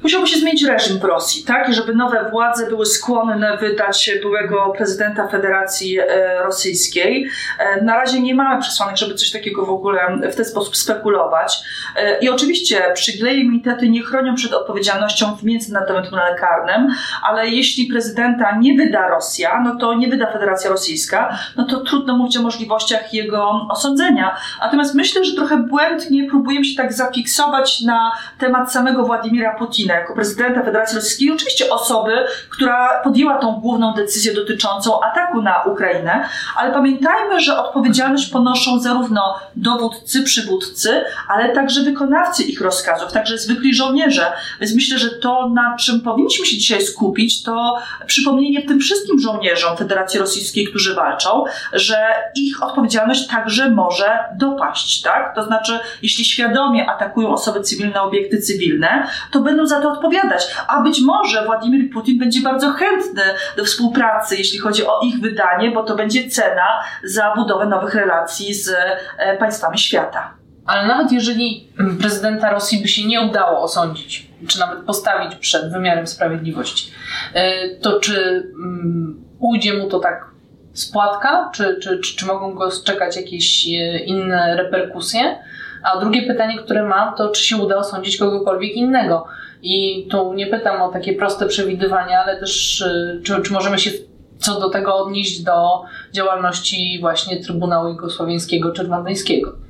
Musiałby 0.03 0.27
się 0.27 0.39
zmienić 0.39 0.63
reżim 0.63 0.99
w 0.99 1.03
Rosji, 1.03 1.43
tak? 1.43 1.69
I 1.69 1.73
żeby 1.73 1.95
nowe 1.95 2.29
władze 2.31 2.69
były 2.69 2.85
skłonne 2.85 3.57
wydać 3.57 4.11
byłego 4.21 4.73
prezydenta 4.77 5.27
Federacji 5.27 5.99
e, 5.99 6.43
Rosyjskiej. 6.43 7.29
E, 7.59 7.83
na 7.83 7.95
razie 7.95 8.21
nie 8.21 8.35
mamy 8.35 8.61
przesłanek, 8.61 8.97
żeby 8.97 9.15
coś 9.15 9.31
takiego 9.31 9.65
w 9.65 9.69
ogóle 9.69 10.17
w 10.31 10.35
ten 10.35 10.45
sposób 10.45 10.77
spekulować. 10.77 11.59
E, 11.95 12.19
I 12.19 12.29
oczywiście 12.29 12.91
przywileje 12.93 13.39
immunitety 13.39 13.89
nie 13.89 14.03
chronią 14.03 14.35
przed 14.35 14.53
odpowiedzialnością 14.53 15.35
w 15.35 15.43
Międzynarodowym 15.43 16.03
Trybunale 16.03 16.35
Karnym, 16.35 16.87
ale 17.23 17.49
jeśli 17.49 17.85
prezydenta 17.85 18.57
nie 18.57 18.77
wyda 18.77 19.07
Rosja, 19.07 19.61
no 19.63 19.75
to 19.75 19.93
nie 19.93 20.07
wyda 20.07 20.31
Federacja 20.31 20.69
Rosyjska, 20.69 21.37
no 21.57 21.65
to 21.65 21.79
trudno 21.79 22.17
mówić 22.17 22.37
o 22.37 22.41
możliwościach 22.41 23.13
jego 23.13 23.67
osądzenia. 23.69 24.35
Natomiast 24.61 24.95
myślę, 24.95 25.25
że 25.25 25.35
trochę 25.35 25.57
błędnie 25.57 26.29
próbujemy 26.29 26.65
się 26.65 26.77
tak 26.77 26.93
zafiksować 26.93 27.81
na 27.81 28.11
temat 28.39 28.71
samego 28.71 29.03
Władimira 29.03 29.55
Putina 29.55 29.92
jako 29.95 30.15
prezydenta 30.15 30.63
Federacji 30.63 30.95
Rosyjskiej. 30.95 31.31
Oczywiście 31.31 31.69
osoby, 31.69 32.11
która 32.49 33.01
podjęła 33.03 33.37
tą 33.37 33.51
główną 33.51 33.93
decyzję 33.93 34.33
dotyczącą 34.33 34.99
ataku 35.01 35.41
na 35.41 35.63
Ukrainę, 35.63 36.29
ale 36.57 36.71
pamiętajmy, 36.71 37.39
że 37.39 37.57
odpowiedzialność 37.57 38.29
ponoszą 38.29 38.79
zarówno 38.79 39.39
dowódcy, 39.55 40.23
przywódcy, 40.23 41.03
ale 41.29 41.49
także 41.49 41.83
wykonawcy 41.83 42.43
ich 42.43 42.61
rozkazów, 42.61 43.11
także 43.11 43.37
zwykli 43.37 43.75
żołnierze. 43.75 44.33
Więc 44.59 44.75
myślę, 44.75 44.99
że 44.99 45.09
to, 45.09 45.49
na 45.49 45.75
czym 45.79 46.01
powinniśmy 46.01 46.45
się 46.45 46.57
dzisiaj 46.57 46.81
skupić, 46.81 47.43
to 47.43 47.77
przypomnienie 48.07 48.61
tym 48.61 48.79
wszystkim 48.79 49.19
żołnierzom 49.19 49.77
Federacji 49.77 50.19
Rosyjskiej, 50.19 50.65
którzy 50.67 50.95
walczą, 50.95 51.43
że 51.73 51.97
ich 52.35 52.63
odpowiedzialność 52.63 53.27
także 53.27 53.69
może 53.69 54.19
dopaść, 54.35 55.01
tak? 55.01 55.35
To 55.35 55.43
znaczy, 55.43 55.79
jeśli 56.01 56.25
świadomie 56.25 56.89
atakują 56.89 57.33
osoby 57.33 57.61
cywilne, 57.61 58.01
obiekty 58.01 58.41
cywilne, 58.41 59.07
to 59.31 59.39
będą 59.39 59.65
za 59.65 59.81
to 59.83 59.91
odpowiadać. 59.91 60.47
A 60.67 60.81
być 60.81 61.01
może 61.01 61.45
Władimir 61.45 61.93
Putin 61.93 62.19
będzie 62.19 62.41
bardzo 62.41 62.71
chętny 62.71 63.23
do 63.57 63.65
współpracy, 63.65 64.37
jeśli 64.37 64.59
chodzi 64.59 64.85
o 64.85 64.99
ich 65.01 65.19
wydanie, 65.19 65.71
bo 65.71 65.83
to 65.83 65.95
będzie 65.95 66.29
cena 66.29 66.83
za 67.03 67.33
budowę 67.35 67.65
nowych 67.65 67.95
relacji 67.95 68.53
z 68.53 68.69
e, 69.17 69.37
państwami 69.37 69.77
świata. 69.77 70.33
Ale 70.65 70.87
nawet 70.87 71.11
jeżeli 71.11 71.67
prezydenta 71.99 72.51
Rosji 72.51 72.81
by 72.81 72.87
się 72.87 73.07
nie 73.07 73.21
udało 73.21 73.61
osądzić, 73.61 74.27
czy 74.47 74.59
nawet 74.59 74.79
postawić 74.79 75.35
przed 75.35 75.71
wymiarem 75.71 76.07
sprawiedliwości, 76.07 76.91
e, 77.33 77.69
to 77.75 77.99
czy 77.99 78.47
mm, 78.55 79.23
ujdzie 79.39 79.73
mu 79.73 79.89
to 79.89 79.99
tak 79.99 80.25
z 80.73 80.91
płatka, 80.91 81.49
czy, 81.53 81.79
czy, 81.81 81.99
czy, 81.99 82.15
czy 82.15 82.25
mogą 82.25 82.53
go 82.53 82.69
czekać 82.85 83.15
jakieś 83.15 83.67
e, 83.67 83.99
inne 83.99 84.55
reperkusje? 84.55 85.37
A 85.83 85.99
drugie 85.99 86.23
pytanie, 86.23 86.57
które 86.57 86.83
mam, 86.83 87.15
to 87.15 87.29
czy 87.29 87.43
się 87.43 87.57
uda 87.57 87.75
osądzić 87.75 88.17
kogokolwiek 88.17 88.75
innego? 88.75 89.27
I 89.63 90.07
tu 90.11 90.33
nie 90.33 90.47
pytam 90.47 90.81
o 90.81 90.89
takie 90.91 91.13
proste 91.13 91.47
przewidywania, 91.47 92.23
ale 92.23 92.39
też 92.39 92.81
e, 92.81 93.19
czy, 93.23 93.41
czy 93.41 93.53
możemy 93.53 93.79
się 93.79 93.91
co 94.37 94.59
do 94.59 94.69
tego 94.69 94.95
odnieść 94.95 95.43
do 95.43 95.81
działalności 96.13 96.97
właśnie 97.01 97.43
Trybunału 97.43 97.89
Jugosłowiańskiego 97.89 98.71
czy 98.71 98.83
Rwandyjskiego? 98.83 99.62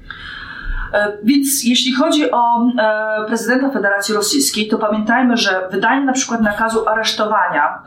E, 0.93 1.17
więc 1.23 1.63
jeśli 1.63 1.93
chodzi 1.93 2.31
o 2.31 2.67
e, 2.79 3.25
prezydenta 3.27 3.69
Federacji 3.69 4.15
Rosyjskiej, 4.15 4.67
to 4.67 4.77
pamiętajmy, 4.77 5.37
że 5.37 5.67
wydanie 5.71 6.05
na 6.05 6.13
przykład 6.13 6.41
nakazu 6.41 6.89
aresztowania 6.89 7.81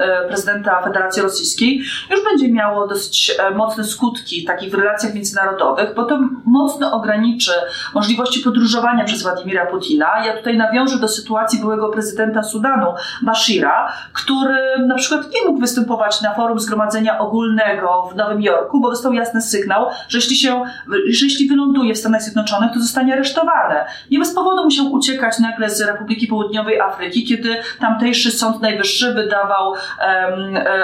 e, 0.00 0.28
prezydenta 0.28 0.82
Federacji 0.82 1.22
Rosyjskiej 1.22 1.78
już 2.10 2.24
będzie 2.24 2.52
miało 2.52 2.86
dosyć 2.86 3.36
mocne 3.54 3.84
skutki 3.84 4.44
takich 4.44 4.70
w 4.70 4.74
relacjach 4.74 5.14
międzynarodowych, 5.14 5.94
bo 5.94 6.04
to 6.04 6.18
mocno 6.44 6.92
ograniczy 6.92 7.52
możliwości 7.94 8.40
podróżowania 8.40 9.04
przez 9.04 9.22
Władimira 9.22 9.66
Putina. 9.66 10.26
Ja 10.26 10.36
tutaj 10.36 10.56
nawiążę 10.56 10.98
do 10.98 11.08
sytuacji 11.08 11.60
byłego 11.60 11.88
prezydenta 11.88 12.42
Sudanu, 12.42 12.86
Bashira, 13.22 13.92
który 14.12 14.58
na 14.86 14.94
przykład 14.94 15.26
nie 15.34 15.48
mógł 15.48 15.60
występować 15.60 16.22
na 16.22 16.34
forum 16.34 16.60
Zgromadzenia 16.60 17.18
Ogólnego 17.18 18.08
w 18.12 18.16
Nowym 18.16 18.42
Jorku, 18.42 18.80
bo 18.80 18.90
dostał 18.90 19.12
jasny 19.12 19.42
sygnał, 19.42 19.86
że 20.08 20.18
jeśli, 20.18 20.36
się, 20.36 20.62
że 21.10 21.26
jeśli 21.26 21.48
wyląduje 21.48 21.94
w 21.94 21.98
Stanach 21.98 22.25
Zjednoczonych, 22.26 22.72
to 22.72 22.80
zostanie 22.80 23.12
aresztowane. 23.12 23.86
Nie 24.10 24.18
bez 24.18 24.34
powodu 24.34 24.64
musiał 24.64 24.92
uciekać 24.92 25.38
nagle 25.38 25.70
z 25.70 25.80
Republiki 25.80 26.26
Południowej 26.26 26.80
Afryki, 26.80 27.24
kiedy 27.24 27.56
tamtejszy 27.80 28.30
Sąd 28.30 28.62
Najwyższy 28.62 29.14
wydawał 29.14 29.70
um, 29.70 29.78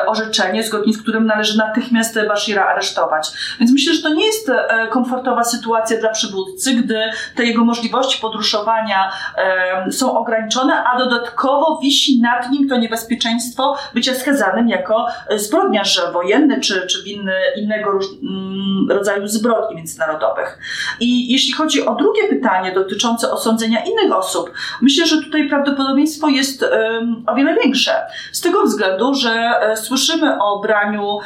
orzeczenie, 0.07 0.62
zgodnie 0.62 0.92
z 0.92 1.02
którym 1.02 1.26
należy 1.26 1.59
natychmiast 1.59 2.18
Bashira 2.28 2.66
aresztować. 2.66 3.33
Więc 3.61 3.72
myślę, 3.72 3.94
że 3.94 4.02
to 4.02 4.09
nie 4.09 4.26
jest 4.26 4.48
e, 4.48 4.87
komfortowa 4.90 5.44
sytuacja 5.44 6.00
dla 6.00 6.11
przywódcy, 6.11 6.74
gdy 6.74 7.00
te 7.37 7.44
jego 7.44 7.64
możliwości 7.64 8.20
podróżowania 8.20 9.12
um, 9.83 9.92
są 9.92 10.18
ograniczone, 10.18 10.85
a 10.85 10.98
dodatkowo 10.98 11.78
wisi 11.83 12.20
nad 12.20 12.50
nim 12.50 12.68
to 12.68 12.76
niebezpieczeństwo 12.76 13.76
bycia 13.94 14.14
skazanym 14.14 14.68
jako 14.68 15.07
zbrodniarz 15.37 16.00
wojenny 16.12 16.61
czy, 16.61 16.87
czy 16.87 17.02
winny 17.02 17.35
innego 17.57 17.90
mm, 17.90 18.90
rodzaju 18.90 19.26
zbrodni 19.28 19.76
międzynarodowych. 19.76 20.59
I 21.00 21.32
jeśli 21.33 21.53
chodzi 21.53 21.87
o 21.87 21.95
drugie 21.95 22.29
pytanie 22.29 22.73
dotyczące 22.73 23.31
osądzenia 23.33 23.85
innych 23.85 24.16
osób, 24.16 24.53
myślę, 24.83 25.07
że 25.07 25.23
tutaj 25.23 25.49
prawdopodobieństwo 25.49 26.29
jest 26.29 26.62
um, 26.62 27.25
o 27.27 27.35
wiele 27.35 27.55
większe. 27.55 27.92
Z 28.33 28.40
tego 28.40 28.62
względu, 28.62 29.14
że 29.14 29.31
e, 29.33 29.77
słyszymy 29.77 30.42
o 30.42 30.61
braniu 30.61 31.18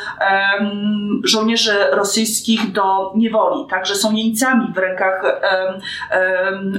żołnierzy 1.24 1.72
rosyjskich 1.92 2.72
do 2.72 3.12
niewoli, 3.16 3.66
także 3.70 3.94
są 3.94 4.12
jeńcami 4.12 4.72
w 4.74 4.78
rękach 4.78 5.40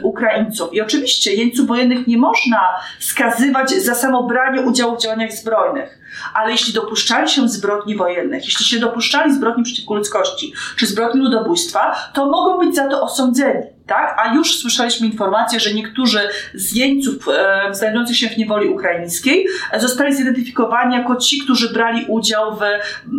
Ukraińców. 0.04 0.74
I 0.74 0.82
oczywiście 0.82 1.34
jeńców 1.34 1.68
wojennych 1.68 2.08
nie 2.08 2.18
można 2.18 2.62
skazywać 3.00 3.70
za 3.70 3.96
samo 3.96 4.24
branie 4.24 4.62
udziału 4.62 4.96
w 4.96 5.02
działaniach 5.02 5.32
zbrojnych 5.32 6.07
ale 6.34 6.52
jeśli 6.52 6.74
dopuszczali 6.74 7.30
się 7.30 7.50
zbrodni 7.50 7.96
wojennych, 7.96 8.46
jeśli 8.46 8.65
się 8.65 8.80
dopuszczali 8.80 9.34
zbrodni 9.34 9.63
przeciwko 9.63 9.96
ludzkości 9.96 10.54
czy 10.76 10.88
zbrodni 10.88 11.22
ludobójstwa, 11.22 11.96
to 12.13 12.26
mogą 12.26 12.65
być 12.65 12.76
za 12.76 12.88
to 12.88 13.02
osądzeni 13.02 13.77
tak? 13.88 14.17
A 14.19 14.36
już 14.36 14.60
słyszeliśmy 14.60 15.08
informację, 15.08 15.60
że 15.60 15.73
niektórzy 15.73 16.19
z 16.54 16.76
jeńców 16.76 17.28
e, 17.28 17.73
znajdujących 17.73 18.17
się 18.17 18.28
w 18.28 18.38
niewoli 18.38 18.69
ukraińskiej 18.69 19.47
zostali 19.78 20.15
zidentyfikowani 20.15 20.95
jako 20.95 21.15
ci, 21.15 21.39
którzy 21.39 21.73
brali 21.73 22.06
udział 22.08 22.56
w 22.56 22.62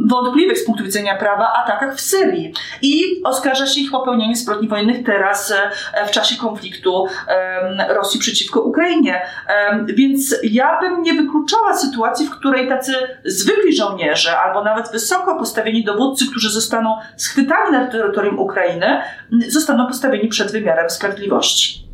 wątpliwych 0.09 0.59
z 0.59 0.65
punktu 0.65 0.85
widzenia 0.85 1.17
prawa 1.17 1.53
atakach 1.53 1.97
w 1.97 2.01
Syrii. 2.01 2.55
I 2.83 3.23
oskarża 3.25 3.67
się 3.67 3.81
ich 3.81 3.91
popełnienie 3.91 4.37
zbrodni 4.37 4.69
wojennych 4.69 5.07
teraz 5.07 5.53
e, 5.95 6.07
w 6.07 6.11
czasie 6.11 6.37
konfliktu 6.37 7.07
e, 7.29 7.95
Rosji 7.95 8.21
przeciwko 8.21 8.61
Ukrainie. 8.61 9.23
E, 9.49 9.85
więc 9.85 10.35
ja 10.43 10.81
bym 10.81 11.03
nie 11.03 11.15
wykluczała 11.15 11.75
sytuacji, 11.77 12.27
w 12.27 12.31
której 12.31 12.69
tacy 12.69 12.93
zwykli 13.25 13.77
żołnierze 13.77 14.39
albo 14.39 14.65
nawet 14.65 14.93
wysoko 14.93 15.37
postawieni 15.37 15.85
dowódcy, 15.85 16.25
którzy 16.31 16.51
zostaną 16.51 16.97
schwytani 17.17 17.73
na 17.73 17.87
terytorium 17.87 18.39
Ukrainy, 18.39 19.01
zostaną 19.49 19.87
postawieni 19.87 20.29
przed 20.29 20.53
wymiarem 20.61 20.91
sprawiedliwości. 20.91 21.89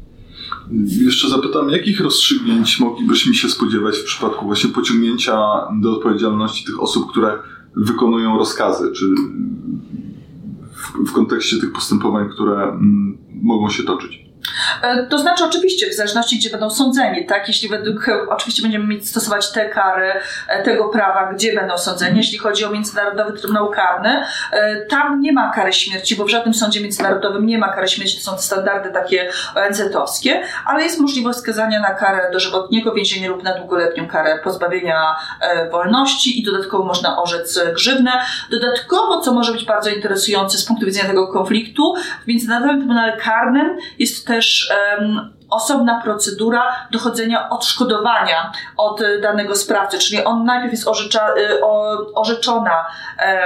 Jeszcze 0.87 1.29
zapytam, 1.29 1.71
jakich 1.71 2.01
rozstrzygnięć 2.01 2.81
moglibyśmy 2.81 3.35
się 3.35 3.49
spodziewać 3.49 3.97
w 3.97 4.05
przypadku 4.05 4.47
właśnie 4.47 4.71
pociągnięcia 4.71 5.39
do 5.81 5.93
odpowiedzialności 5.93 6.65
tych 6.65 6.83
osób, 6.83 7.11
które 7.11 7.39
wykonują 7.77 8.39
rozkazy, 8.39 8.93
czy 8.93 9.07
w, 10.73 11.11
w 11.11 11.13
kontekście 11.13 11.61
tych 11.61 11.73
postępowań, 11.73 12.29
które 12.29 12.63
mm, 12.63 13.19
mogą 13.43 13.71
się 13.71 13.83
toczyć? 13.83 14.24
E, 14.83 15.07
to 15.07 15.19
znaczy 15.19 15.45
oczywiście, 15.45 15.91
w 15.91 15.95
zależności 15.95 16.39
gdzie 16.39 16.51
będą 16.51 16.71
sądzeni, 16.71 17.27
tak? 17.27 17.49
Jeśli 17.49 17.69
według, 17.69 18.07
oczywiście 18.29 18.63
będziemy 18.63 18.87
mieć 18.87 19.09
stosować 19.09 19.53
te 19.53 19.69
kary 19.69 20.13
e, 20.49 20.63
tego 20.63 20.89
prawa, 20.89 21.33
gdzie 21.33 21.55
będą 21.55 21.79
sądzeni. 21.79 22.17
Jeśli 22.17 22.39
chodzi 22.39 22.65
o 22.65 22.71
Międzynarodowy 22.71 23.39
Trybunał 23.39 23.71
Karny, 23.71 24.25
e, 24.53 24.77
tam 24.87 25.21
nie 25.21 25.33
ma 25.33 25.53
kary 25.53 25.73
śmierci, 25.73 26.17
bo 26.17 26.25
w 26.25 26.29
żadnym 26.29 26.55
sądzie 26.55 26.81
międzynarodowym 26.81 27.47
nie 27.47 27.59
ma 27.59 27.69
kary 27.69 27.89
śmierci, 27.89 28.17
to 28.17 28.31
są 28.31 28.39
standardy 28.39 28.91
takie 28.91 29.31
ONZ-owskie, 29.55 30.43
ale 30.67 30.83
jest 30.83 31.01
możliwość 31.01 31.39
skazania 31.39 31.81
na 31.81 31.95
karę 31.95 32.31
dożywotniego 32.33 32.93
więzienia 32.93 33.29
lub 33.29 33.43
na 33.43 33.59
długoletnią 33.59 34.09
karę 34.09 34.39
pozbawienia 34.45 35.17
wolności 35.71 36.41
i 36.41 36.45
dodatkowo 36.45 36.85
można 36.85 37.23
orzec 37.23 37.61
grzywnę. 37.75 38.13
Dodatkowo, 38.51 39.21
co 39.21 39.33
może 39.33 39.53
być 39.53 39.65
bardzo 39.65 39.91
interesujące 39.91 40.59
z 40.59 40.65
punktu 40.65 40.87
widzenia 40.87 41.09
tego 41.09 41.29
konfliktu, 41.29 41.95
w 42.25 42.27
Międzynarodowym 42.27 42.79
Trybunale 42.79 43.17
Karnym 43.17 43.77
jest 43.99 44.27
też 44.35 44.73
osobna 45.51 46.01
procedura 46.05 46.63
dochodzenia 46.91 47.49
odszkodowania 47.51 48.53
od 48.77 49.01
danego 49.23 49.57
sprawcy, 49.57 49.99
czyli 49.99 50.25
on 50.25 50.45
najpierw 50.45 50.73
jest 50.73 50.89
orzecza, 50.89 51.35
y, 51.37 51.65
o, 51.65 51.97
orzeczona 52.15 52.87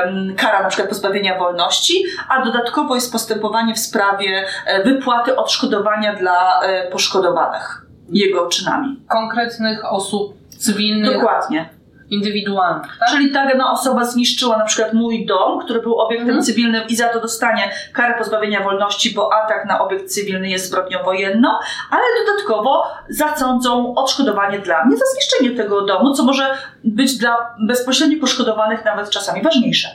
um, 0.05 0.37
kara 0.37 0.63
na 0.63 0.69
przykład 0.69 0.89
pozbawienia 0.89 1.39
wolności, 1.39 2.05
a 2.29 2.45
dodatkowo 2.45 2.95
jest 2.95 3.13
postępowanie 3.13 3.75
w 3.75 3.79
sprawie 3.79 4.45
e, 4.67 4.85
wypłaty 4.85 5.37
odszkodowania 5.37 6.15
dla 6.15 6.61
e, 6.61 6.91
poszkodowanych 6.91 7.87
jego 8.09 8.47
czynami. 8.47 9.01
Konkretnych 9.09 9.93
osób 9.93 10.35
cywilnych. 10.59 11.15
Dokładnie. 11.15 11.78
Indywidualnych. 12.11 12.99
Tak? 13.01 13.09
Czyli 13.11 13.33
ta 13.33 13.71
osoba 13.71 14.05
zniszczyła 14.05 14.59
na 14.59 14.65
przykład 14.65 14.93
mój 14.93 15.27
dom, 15.27 15.61
który 15.61 15.83
był 15.83 15.99
obiektem 15.99 16.29
mhm. 16.29 16.45
cywilnym 16.45 16.83
i 16.89 16.97
za 16.97 17.09
to 17.09 17.21
dostanie 17.21 17.71
karę 17.93 18.19
pozbawienia 18.19 18.63
wolności, 18.63 19.15
bo 19.15 19.33
atak 19.35 19.67
na 19.67 19.81
obiekt 19.81 20.07
cywilny 20.07 20.49
jest 20.49 20.67
zbrodnią 20.67 21.03
wojenną, 21.05 21.49
ale 21.91 22.03
dodatkowo 22.27 22.85
zasądzą 23.09 23.95
odszkodowanie 23.95 24.59
dla 24.59 24.85
mnie 24.85 24.97
za 24.97 25.05
zniszczenie 25.15 25.51
tego 25.57 25.83
domu, 25.83 26.15
co 26.15 26.25
może 26.25 26.55
być 26.85 27.19
dla 27.19 27.55
bezpośrednio 27.61 28.21
poszkodowanych 28.21 28.85
nawet 28.85 29.11
czasami 29.11 29.43
ważniejsze. 29.43 29.89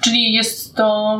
Czyli 0.00 0.32
jest 0.32 0.74
to 0.74 1.18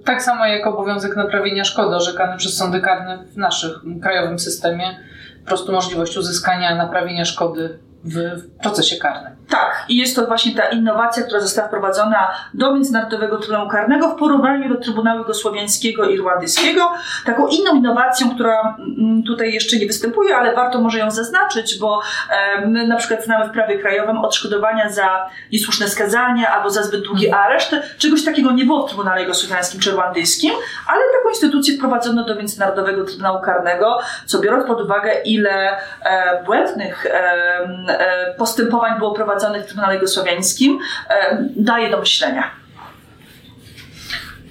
y, 0.00 0.04
tak 0.04 0.22
samo 0.22 0.46
jak 0.46 0.66
obowiązek 0.66 1.16
naprawienia 1.16 1.64
szkody 1.64 1.96
orzekany 1.96 2.36
przez 2.36 2.56
sądy 2.56 2.80
karne 2.80 3.18
w 3.32 3.36
naszym 3.36 4.00
krajowym 4.02 4.38
systemie, 4.38 4.96
po 5.40 5.46
prostu 5.46 5.72
możliwość 5.72 6.16
uzyskania 6.16 6.74
naprawienia 6.74 7.24
szkody 7.24 7.78
w 8.04 8.48
procesie 8.62 8.96
karnym. 8.96 9.32
Tak, 9.48 9.84
i 9.88 9.96
jest 9.96 10.16
to 10.16 10.26
właśnie 10.26 10.54
ta 10.54 10.68
innowacja, 10.68 11.22
która 11.22 11.40
została 11.40 11.68
wprowadzona 11.68 12.28
do 12.54 12.74
Międzynarodowego 12.74 13.38
Trybunału 13.38 13.68
Karnego 13.68 14.08
w 14.08 14.18
porównaniu 14.18 14.68
do 14.68 14.80
Trybunału 14.80 15.18
Jugosłowiańskiego 15.18 16.04
i 16.04 16.14
Irlandyjskiego. 16.14 16.92
Taką 17.24 17.46
inną 17.46 17.74
innowacją, 17.74 18.34
która 18.34 18.76
mm, 18.98 19.22
tutaj 19.22 19.52
jeszcze 19.52 19.76
nie 19.76 19.86
występuje, 19.86 20.36
ale 20.36 20.54
warto 20.54 20.80
może 20.80 20.98
ją 20.98 21.10
zaznaczyć, 21.10 21.78
bo 21.78 22.00
my 22.66 22.86
na 22.86 22.96
przykład 22.96 23.24
znamy 23.24 23.48
w 23.48 23.52
prawie 23.52 23.78
krajowym 23.78 24.18
odszkodowania 24.18 24.90
za 24.90 25.26
niesłuszne 25.52 25.88
skazanie 25.88 26.48
albo 26.50 26.70
za 26.70 26.82
zbyt 26.82 27.04
długi 27.04 27.26
mhm. 27.26 27.44
areszt. 27.44 27.76
Czegoś 27.98 28.24
takiego 28.24 28.52
nie 28.52 28.64
było 28.64 28.82
w 28.82 28.88
Trybunale 28.88 29.22
Jugosłowiańskim 29.22 29.80
czy 29.80 29.90
Irlandyjskim, 29.90 30.52
ale 30.86 31.00
taką 31.18 31.28
instytucję 31.28 31.76
wprowadzono 31.76 32.24
do 32.24 32.34
Międzynarodowego 32.34 33.04
Trybunału 33.04 33.40
Karnego, 33.40 33.98
co 34.26 34.38
biorąc 34.38 34.66
pod 34.66 34.80
uwagę, 34.80 35.22
ile 35.24 35.78
e, 36.02 36.42
błędnych 36.44 37.06
e, 37.06 38.34
postępowań 38.38 38.98
było 38.98 39.14
prowadzonych 39.14 39.37
prowadzonych 39.38 39.64
w 39.64 39.66
Trybunale 39.66 39.94
Jugosłowiańskim 39.94 40.78
e, 41.10 41.38
daje 41.56 41.90
do 41.90 41.98
myślenia. 41.98 42.50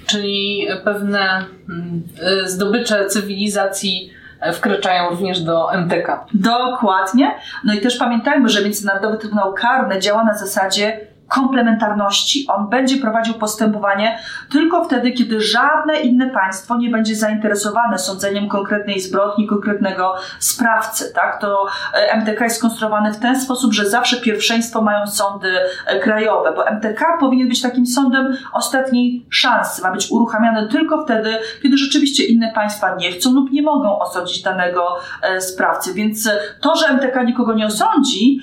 Czyli 0.06 0.68
pewne 0.84 1.46
mm, 1.70 2.04
e, 2.22 2.50
zdobycze 2.50 3.06
cywilizacji 3.06 4.14
e, 4.40 4.54
wkraczają 4.54 5.10
również 5.10 5.42
do 5.42 5.74
MTK. 5.74 6.26
Dokładnie. 6.34 7.36
No 7.64 7.74
i 7.74 7.82
też 7.82 7.98
pamiętajmy, 7.98 8.50
że 8.50 8.64
Międzynarodowy 8.64 9.18
Trybunał 9.18 9.54
Karny 9.54 10.00
działa 10.00 10.24
na 10.24 10.38
zasadzie 10.38 11.00
komplementarności. 11.28 12.46
On 12.48 12.70
będzie 12.70 12.98
prowadził 12.98 13.34
postępowanie 13.34 14.20
tylko 14.52 14.84
wtedy, 14.84 15.12
kiedy 15.12 15.42
żadne 15.42 16.00
inne 16.00 16.30
państwo 16.30 16.78
nie 16.78 16.90
będzie 16.90 17.16
zainteresowane 17.16 18.00
sądzeniem 18.00 18.50
konkretnej 18.50 19.00
zbrodni, 19.00 19.48
konkretnego 19.48 20.16
sprawcy. 20.40 21.14
Tak? 21.16 21.42
To 21.42 21.66
e, 21.94 22.14
MTK 22.18 22.44
jest 22.44 22.58
skonstruowany 22.58 23.14
w 23.14 23.20
ten 23.20 23.42
sposób, 23.42 23.74
że 23.74 23.90
zawsze 23.90 24.18
pierwszeństwo 24.18 24.82
mają 24.82 25.08
sądy 25.08 25.50
e, 25.88 26.00
krajowe, 26.00 26.54
bo 26.56 26.68
MTK 26.68 27.18
powinien 27.20 27.48
być 27.48 27.62
takim 27.62 27.86
sądem 27.86 28.38
ostatniej 28.54 29.26
szansy. 29.30 29.82
Ma 29.82 29.92
być 29.92 30.12
uruchamiany 30.12 30.68
tylko 30.68 31.04
wtedy, 31.04 31.38
kiedy 31.64 31.78
rzeczywiście 31.78 32.24
inne 32.24 32.52
państwa 32.54 32.96
nie 32.96 33.12
chcą 33.12 33.34
lub 33.34 33.52
nie 33.52 33.62
mogą 33.62 34.00
osądzić 34.00 34.42
danego 34.42 34.98
e, 35.22 35.42
sprawcy. 35.42 35.94
Więc 35.94 36.30
to, 36.62 36.76
że 36.76 36.88
MTK 36.88 37.24
nikogo 37.24 37.54
nie 37.54 37.66
osądzi, 37.66 38.40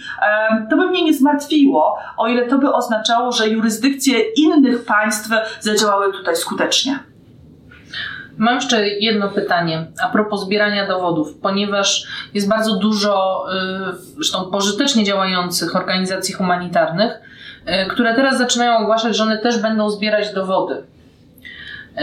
to 0.71 0.77
by 0.77 0.87
mnie 0.87 1.05
nie 1.05 1.15
zmartwiło, 1.15 1.99
o 2.17 2.29
ile 2.29 2.47
to 2.47 2.59
by 2.59 2.74
oznaczało, 2.77 3.33
że 3.33 3.49
jurysdykcje 3.49 4.19
innych 4.21 4.85
państw 4.85 5.31
zadziałały 5.61 6.13
tutaj 6.13 6.37
skutecznie. 6.37 6.99
Mam 8.39 8.55
jeszcze 8.55 8.89
jedno 8.89 9.29
pytanie 9.29 9.87
a 10.03 10.09
propos 10.09 10.41
zbierania 10.41 10.87
dowodów, 10.87 11.39
ponieważ 11.43 12.07
jest 12.35 12.49
bardzo 12.49 12.77
dużo 12.77 13.45
y, 13.93 14.15
zresztą 14.15 14.51
pożytecznie 14.51 15.05
działających 15.05 15.77
organizacji 15.77 16.35
humanitarnych, 16.35 17.13
y, 17.13 17.91
które 17.91 18.15
teraz 18.15 18.39
zaczynają 18.39 18.79
ogłaszać, 18.79 19.17
że 19.17 19.23
one 19.23 19.39
też 19.39 19.59
będą 19.59 19.91
zbierać 19.91 20.35
dowody. 20.35 20.75
Y, 20.75 22.03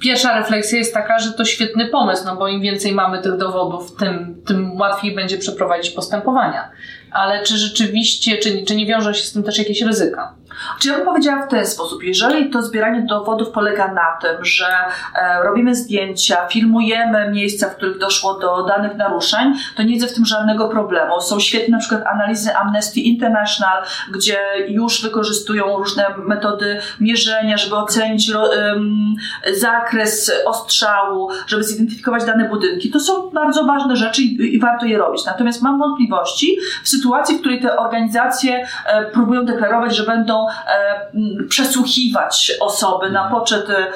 pierwsza 0.00 0.38
refleksja 0.38 0.78
jest 0.78 0.94
taka, 0.94 1.18
że 1.18 1.32
to 1.32 1.44
świetny 1.44 1.86
pomysł, 1.86 2.24
no 2.26 2.36
bo 2.36 2.48
im 2.48 2.60
więcej 2.60 2.92
mamy 2.92 3.22
tych 3.22 3.36
dowodów, 3.36 3.96
tym, 3.96 4.42
tym 4.46 4.76
łatwiej 4.76 5.14
będzie 5.14 5.38
przeprowadzić 5.38 5.90
postępowania 5.90 6.70
ale 7.12 7.44
czy 7.44 7.58
rzeczywiście, 7.58 8.38
czy, 8.38 8.64
czy 8.64 8.76
nie 8.76 8.86
wiąże 8.86 9.14
się 9.14 9.24
z 9.24 9.32
tym 9.32 9.42
też 9.42 9.58
jakieś 9.58 9.82
ryzyka? 9.82 10.34
Czy 10.80 10.88
ja 10.88 10.96
bym 10.96 11.04
powiedziała 11.04 11.46
w 11.46 11.50
ten 11.50 11.66
sposób, 11.66 12.02
jeżeli 12.02 12.50
to 12.50 12.62
zbieranie 12.62 13.02
dowodów 13.02 13.50
polega 13.50 13.92
na 13.92 14.18
tym, 14.20 14.44
że 14.44 14.66
e, 15.14 15.42
robimy 15.42 15.74
zdjęcia, 15.74 16.46
filmujemy 16.46 17.30
miejsca, 17.30 17.68
w 17.68 17.76
których 17.76 17.98
doszło 17.98 18.38
do 18.38 18.62
danych 18.62 18.96
naruszeń, 18.96 19.54
to 19.76 19.82
nie 19.82 19.88
widzę 19.88 20.06
w 20.06 20.14
tym 20.14 20.24
żadnego 20.24 20.68
problemu. 20.68 21.20
Są 21.20 21.40
świetne 21.40 21.72
na 21.72 21.78
przykład 21.78 22.06
analizy 22.06 22.56
Amnesty 22.56 23.00
International, 23.00 23.82
gdzie 24.12 24.38
już 24.68 25.02
wykorzystują 25.02 25.76
różne 25.76 26.06
metody 26.18 26.80
mierzenia, 27.00 27.56
żeby 27.56 27.76
ocenić 27.76 28.30
um, 28.30 29.14
zakres 29.54 30.32
ostrzału, 30.46 31.30
żeby 31.46 31.64
zidentyfikować 31.64 32.24
dane 32.24 32.48
budynki. 32.48 32.90
To 32.90 33.00
są 33.00 33.30
bardzo 33.30 33.64
ważne 33.64 33.96
rzeczy 33.96 34.22
i, 34.22 34.54
i 34.54 34.60
warto 34.60 34.86
je 34.86 34.98
robić. 34.98 35.24
Natomiast 35.26 35.62
mam 35.62 35.78
wątpliwości 35.78 36.56
w 36.82 36.88
sytuacji, 36.88 37.36
w 37.36 37.40
której 37.40 37.60
te 37.60 37.76
organizacje 37.76 38.66
e, 38.86 39.04
próbują 39.04 39.44
deklarować, 39.44 39.96
że 39.96 40.02
będą 40.02 40.41
e, 40.68 41.10
przesłuchiwać 41.48 42.52
osoby 42.60 43.10
na 43.10 43.30
poczet 43.30 43.70
e, 43.70 43.92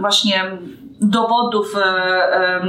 właśnie 0.00 0.44
dowodów 1.00 1.76
e, 1.76 2.60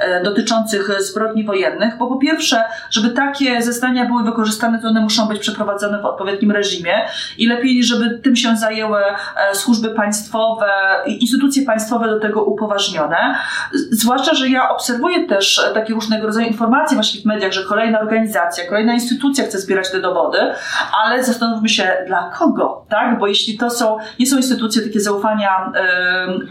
e, 0.00 0.22
dotyczących 0.22 0.90
zbrodni 1.02 1.44
wojennych, 1.44 1.98
bo 1.98 2.06
po 2.06 2.16
pierwsze, 2.16 2.64
żeby 2.90 3.10
takie 3.10 3.62
zeznania 3.62 4.06
były 4.06 4.24
wykorzystane, 4.24 4.78
to 4.78 4.88
one 4.88 5.00
muszą 5.00 5.28
być 5.28 5.38
przeprowadzone 5.38 6.02
w 6.02 6.04
odpowiednim 6.04 6.50
reżimie 6.50 6.94
i 7.38 7.46
lepiej, 7.46 7.84
żeby 7.84 8.18
tym 8.18 8.36
się 8.36 8.56
zajęły 8.56 9.00
e, 9.00 9.54
służby 9.54 9.90
państwowe, 9.90 10.66
instytucje 11.06 11.66
państwowe 11.66 12.08
do 12.08 12.20
tego 12.20 12.44
upoważnione. 12.44 13.34
Zwłaszcza, 13.90 14.34
że 14.34 14.48
ja 14.48 14.70
obserwuję 14.70 15.26
też 15.26 15.70
takie 15.74 15.94
różnego 15.94 16.26
rodzaju 16.26 16.46
informacje 16.46 16.94
właśnie 16.94 17.20
w 17.20 17.24
mediach, 17.24 17.52
że 17.52 17.64
kolejna 17.64 18.00
organizacja, 18.00 18.68
kolejna 18.68 18.94
instytucja 18.94 19.44
chce 19.44 19.58
zbierać 19.58 19.90
te 19.90 20.00
dowody, 20.00 20.38
ale 21.04 21.24
zastanówmy 21.24 21.68
się, 21.68 21.96
dla 22.06 22.30
kogo, 22.38 22.84
tak? 22.88 23.18
Bo 23.18 23.26
jeśli 23.26 23.58
to 23.58 23.70
są, 23.70 23.98
nie 24.18 24.26
są 24.26 24.36
instytucje 24.36 24.82
takie 24.82 25.00
zaufania 25.00 25.72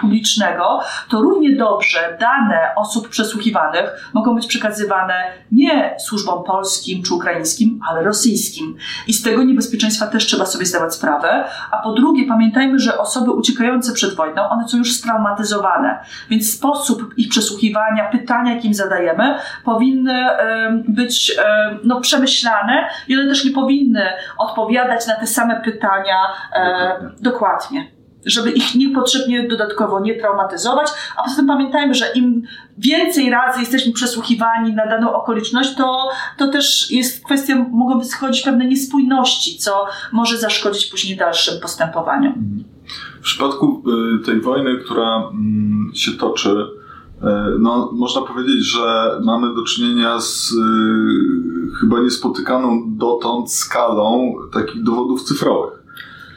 publicznego, 0.01 0.79
to 1.09 1.21
równie 1.21 1.55
dobrze 1.55 2.17
dane 2.19 2.75
osób 2.75 3.09
przesłuchiwanych 3.09 4.09
mogą 4.13 4.35
być 4.35 4.47
przekazywane 4.47 5.13
nie 5.51 5.95
służbom 5.99 6.43
polskim 6.43 7.03
czy 7.03 7.13
ukraińskim, 7.13 7.79
ale 7.89 8.03
rosyjskim. 8.03 8.75
I 9.07 9.13
z 9.13 9.23
tego 9.23 9.43
niebezpieczeństwa 9.43 10.07
też 10.07 10.25
trzeba 10.25 10.45
sobie 10.45 10.65
zdawać 10.65 10.93
sprawę. 10.93 11.45
A 11.71 11.77
po 11.77 11.91
drugie, 11.91 12.27
pamiętajmy, 12.27 12.79
że 12.79 12.97
osoby 12.97 13.31
uciekające 13.31 13.93
przed 13.93 14.15
wojną, 14.15 14.49
one 14.49 14.67
są 14.67 14.77
już 14.77 14.93
straumatyzowane, 14.93 15.99
więc 16.29 16.53
sposób 16.53 17.13
ich 17.17 17.29
przesłuchiwania, 17.29 18.09
pytania, 18.09 18.55
jakim 18.55 18.73
zadajemy, 18.73 19.35
powinny 19.65 20.27
być 20.87 21.37
no, 21.83 22.01
przemyślane 22.01 22.89
i 23.07 23.19
one 23.19 23.29
też 23.29 23.45
nie 23.45 23.51
powinny 23.51 24.03
odpowiadać 24.37 25.07
na 25.07 25.15
te 25.15 25.27
same 25.27 25.61
pytania 25.61 26.17
dokładnie. 27.21 27.53
dokładnie 27.63 27.92
żeby 28.25 28.51
ich 28.51 28.75
niepotrzebnie 28.75 29.47
dodatkowo 29.47 29.99
nie 29.99 30.15
traumatyzować. 30.15 30.87
A 31.17 31.23
poza 31.23 31.35
tym 31.35 31.47
pamiętajmy, 31.47 31.93
że 31.93 32.05
im 32.15 32.43
więcej 32.77 33.29
razy 33.29 33.59
jesteśmy 33.59 33.93
przesłuchiwani 33.93 34.73
na 34.73 34.87
daną 34.87 35.13
okoliczność, 35.13 35.75
to, 35.75 36.09
to 36.37 36.47
też 36.47 36.91
jest 36.91 37.25
kwestia, 37.25 37.65
mogą 37.71 37.99
wyschodzić 37.99 38.43
pewne 38.43 38.65
niespójności, 38.65 39.57
co 39.57 39.85
może 40.11 40.37
zaszkodzić 40.37 40.85
później 40.85 41.17
dalszym 41.17 41.61
postępowaniom. 41.61 42.63
W 43.19 43.23
przypadku 43.23 43.83
y, 44.21 44.25
tej 44.25 44.41
wojny, 44.41 44.77
która 44.77 45.17
mm, 45.17 45.91
się 45.93 46.11
toczy, 46.11 46.49
y, 46.49 47.25
no, 47.59 47.89
można 47.93 48.21
powiedzieć, 48.21 48.65
że 48.65 49.19
mamy 49.23 49.55
do 49.55 49.63
czynienia 49.63 50.19
z 50.19 50.51
y, 50.51 50.55
chyba 51.79 51.99
niespotykaną 51.99 52.83
dotąd 52.87 53.51
skalą 53.53 54.33
takich 54.53 54.83
dowodów 54.83 55.23
cyfrowych 55.23 55.82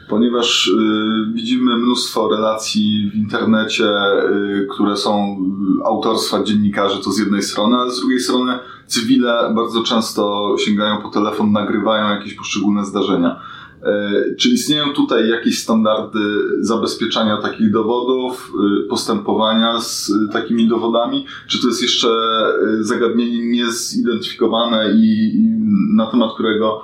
ponieważ 0.08 0.66
y, 0.66 1.32
widzimy 1.32 1.76
mnóstwo 1.76 2.28
relacji 2.28 3.10
w 3.12 3.16
internecie, 3.16 3.84
y, 3.84 4.66
które 4.74 4.96
są 4.96 5.38
autorstwa 5.84 6.42
dziennikarzy, 6.42 7.02
to 7.04 7.12
z 7.12 7.18
jednej 7.18 7.42
strony, 7.42 7.76
a 7.76 7.90
z 7.90 8.00
drugiej 8.00 8.20
strony 8.20 8.58
cywile 8.86 9.52
bardzo 9.54 9.82
często 9.82 10.54
sięgają 10.58 11.02
po 11.02 11.08
telefon, 11.08 11.52
nagrywają 11.52 12.10
jakieś 12.10 12.34
poszczególne 12.34 12.84
zdarzenia. 12.84 13.40
Y, 13.86 14.36
czy 14.36 14.48
istnieją 14.48 14.92
tutaj 14.92 15.28
jakieś 15.28 15.58
standardy 15.58 16.18
zabezpieczania 16.60 17.36
takich 17.36 17.72
dowodów, 17.72 18.52
y, 18.84 18.88
postępowania 18.88 19.80
z 19.80 20.12
takimi 20.32 20.68
dowodami? 20.68 21.26
Czy 21.46 21.60
to 21.60 21.68
jest 21.68 21.82
jeszcze 21.82 22.08
y, 22.80 22.84
zagadnienie 22.84 23.46
niezidentyfikowane 23.46 24.92
i 24.94 25.32
na 25.94 26.10
temat 26.10 26.34
którego 26.34 26.82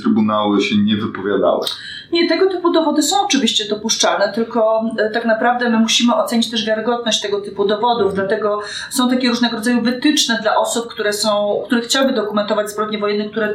trybunały 0.00 0.62
się 0.62 0.76
nie 0.76 0.96
wypowiadały. 0.96 1.66
Nie, 2.12 2.28
tego 2.28 2.50
typu 2.50 2.72
dowody 2.72 3.02
są 3.02 3.24
oczywiście 3.24 3.68
dopuszczalne, 3.68 4.32
tylko 4.32 4.84
e, 4.98 5.10
tak 5.10 5.24
naprawdę 5.24 5.70
my 5.70 5.78
musimy 5.78 6.14
ocenić 6.14 6.50
też 6.50 6.66
wiarygodność 6.66 7.20
tego 7.20 7.40
typu 7.40 7.64
dowodów, 7.64 8.14
dlatego 8.14 8.60
są 8.90 9.10
takie 9.10 9.28
różnego 9.28 9.56
rodzaju 9.56 9.82
wytyczne 9.82 10.38
dla 10.42 10.56
osób, 10.56 10.88
które 10.88 11.12
są, 11.12 11.62
które 11.66 11.80
chciałyby 11.80 12.14
dokumentować 12.14 12.70
zbrodnie 12.70 12.98
wojenne, 12.98 13.30
które, 13.30 13.46
e, 13.46 13.54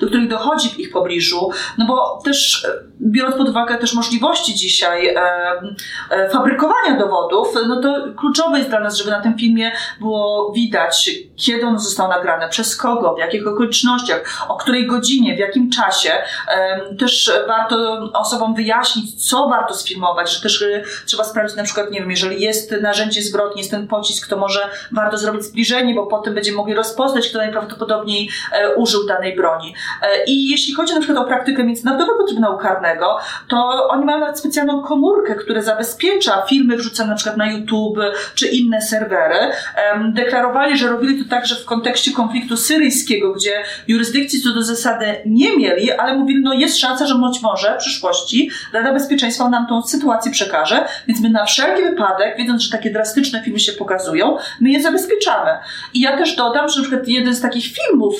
do 0.00 0.06
których 0.06 0.28
dochodzi 0.28 0.68
w 0.68 0.78
ich 0.78 0.92
pobliżu, 0.92 1.50
no 1.78 1.86
bo 1.86 2.20
też 2.24 2.64
e, 2.64 2.68
biorąc 3.00 3.36
pod 3.36 3.48
uwagę 3.48 3.78
też 3.78 3.94
możliwości 3.94 4.54
dzisiaj 4.54 5.14
fabrykowania 6.32 6.98
dowodów, 6.98 7.48
no 7.68 7.80
to 7.80 8.04
kluczowe 8.16 8.58
jest 8.58 8.70
dla 8.70 8.80
nas, 8.80 8.96
żeby 8.96 9.10
na 9.10 9.20
tym 9.20 9.38
filmie 9.38 9.72
było 10.00 10.52
widać, 10.52 11.10
kiedy 11.36 11.66
on 11.66 11.78
został 11.78 12.08
nagrany, 12.08 12.48
przez 12.48 12.76
kogo, 12.76 13.14
w 13.14 13.18
jakich 13.18 13.46
okolicznościach, 13.46 14.46
o 14.48 14.56
której 14.56 14.86
godzinie, 14.86 15.36
w 15.36 15.38
jakim 15.38 15.70
czasie. 15.70 16.12
Też 16.98 17.32
warto 17.46 17.77
osobom 18.12 18.54
wyjaśnić, 18.54 19.28
co 19.28 19.48
warto 19.48 19.74
sfilmować, 19.74 20.34
że 20.34 20.42
też 20.42 20.62
e, 20.62 20.82
trzeba 21.06 21.24
sprawdzić 21.24 21.56
na 21.56 21.62
przykład, 21.62 21.90
nie 21.90 22.00
wiem, 22.00 22.10
jeżeli 22.10 22.42
jest 22.42 22.74
narzędzie 22.82 23.22
zbrodni, 23.22 23.58
jest 23.58 23.70
ten 23.70 23.88
pocisk, 23.88 24.28
to 24.28 24.36
może 24.36 24.60
warto 24.92 25.18
zrobić 25.18 25.44
zbliżenie, 25.44 25.94
bo 25.94 26.06
potem 26.06 26.34
będziemy 26.34 26.56
mogli 26.56 26.74
rozpoznać, 26.74 27.28
kto 27.28 27.38
najprawdopodobniej 27.38 28.30
e, 28.52 28.74
użył 28.74 29.06
danej 29.06 29.36
broni. 29.36 29.74
E, 30.02 30.24
I 30.24 30.48
jeśli 30.48 30.74
chodzi 30.74 30.94
na 30.94 31.00
przykład 31.00 31.24
o 31.24 31.28
praktykę 31.28 31.64
Międzynarodowego 31.64 32.24
Trybunału 32.24 32.58
Karnego, 32.58 33.18
to 33.48 33.88
oni 33.88 34.04
mają 34.04 34.18
nawet 34.18 34.38
specjalną 34.38 34.82
komórkę, 34.82 35.34
która 35.34 35.62
zabezpiecza 35.62 36.42
filmy 36.42 36.76
wrzucane 36.76 37.10
na 37.10 37.16
przykład 37.16 37.36
na 37.36 37.52
YouTube 37.52 37.98
czy 38.34 38.48
inne 38.48 38.82
serwery. 38.82 39.52
Deklarowali, 40.08 40.78
że 40.78 40.88
robili 40.88 41.24
to 41.24 41.30
także 41.30 41.54
w 41.54 41.64
kontekście 41.64 42.12
konfliktu 42.12 42.56
syryjskiego, 42.56 43.32
gdzie 43.32 43.62
jurysdykcji 43.88 44.40
co 44.40 44.54
do 44.54 44.62
zasady 44.62 45.16
nie 45.26 45.56
mieli, 45.56 45.92
ale 45.92 46.14
mówili, 46.14 46.40
no 46.42 46.52
jest 46.52 46.78
szansa, 46.78 47.06
że 47.06 47.14
być 47.14 47.42
może 47.42 47.67
w 47.74 47.78
przyszłości 47.78 48.50
Rada 48.72 48.92
Bezpieczeństwa 48.92 49.48
nam 49.48 49.66
tą 49.66 49.82
sytuację 49.82 50.32
przekaże, 50.32 50.84
więc 51.06 51.20
my 51.20 51.30
na 51.30 51.44
wszelki 51.44 51.82
wypadek, 51.82 52.36
wiedząc, 52.36 52.62
że 52.62 52.70
takie 52.70 52.90
drastyczne 52.90 53.42
filmy 53.42 53.58
się 53.58 53.72
pokazują, 53.72 54.36
my 54.60 54.70
je 54.70 54.82
zabezpieczamy. 54.82 55.50
I 55.94 56.00
ja 56.00 56.16
też 56.16 56.36
dodam, 56.36 56.68
że 56.68 56.80
na 56.80 56.88
przykład 56.88 57.08
jeden 57.08 57.34
z 57.34 57.40
takich 57.40 57.64
filmów 57.64 58.14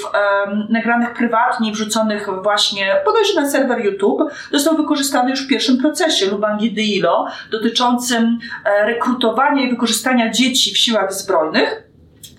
em, 0.47 0.67
nagranych 0.71 1.15
prywatnie, 1.15 1.73
wrzuconych 1.73 2.29
właśnie 2.43 2.95
bodajże 3.05 3.41
na 3.41 3.51
serwer 3.51 3.85
YouTube, 3.85 4.23
został 4.53 4.77
wykorzystany 4.77 5.31
już 5.31 5.45
w 5.45 5.49
pierwszym 5.49 5.79
procesie 5.79 6.27
Lubangi 6.27 6.73
Deilo 6.73 7.27
dotyczącym 7.51 8.39
e, 8.65 8.87
rekrutowania 8.87 9.63
i 9.63 9.71
wykorzystania 9.71 10.31
dzieci 10.31 10.75
w 10.75 10.79
siłach 10.79 11.13
zbrojnych. 11.13 11.88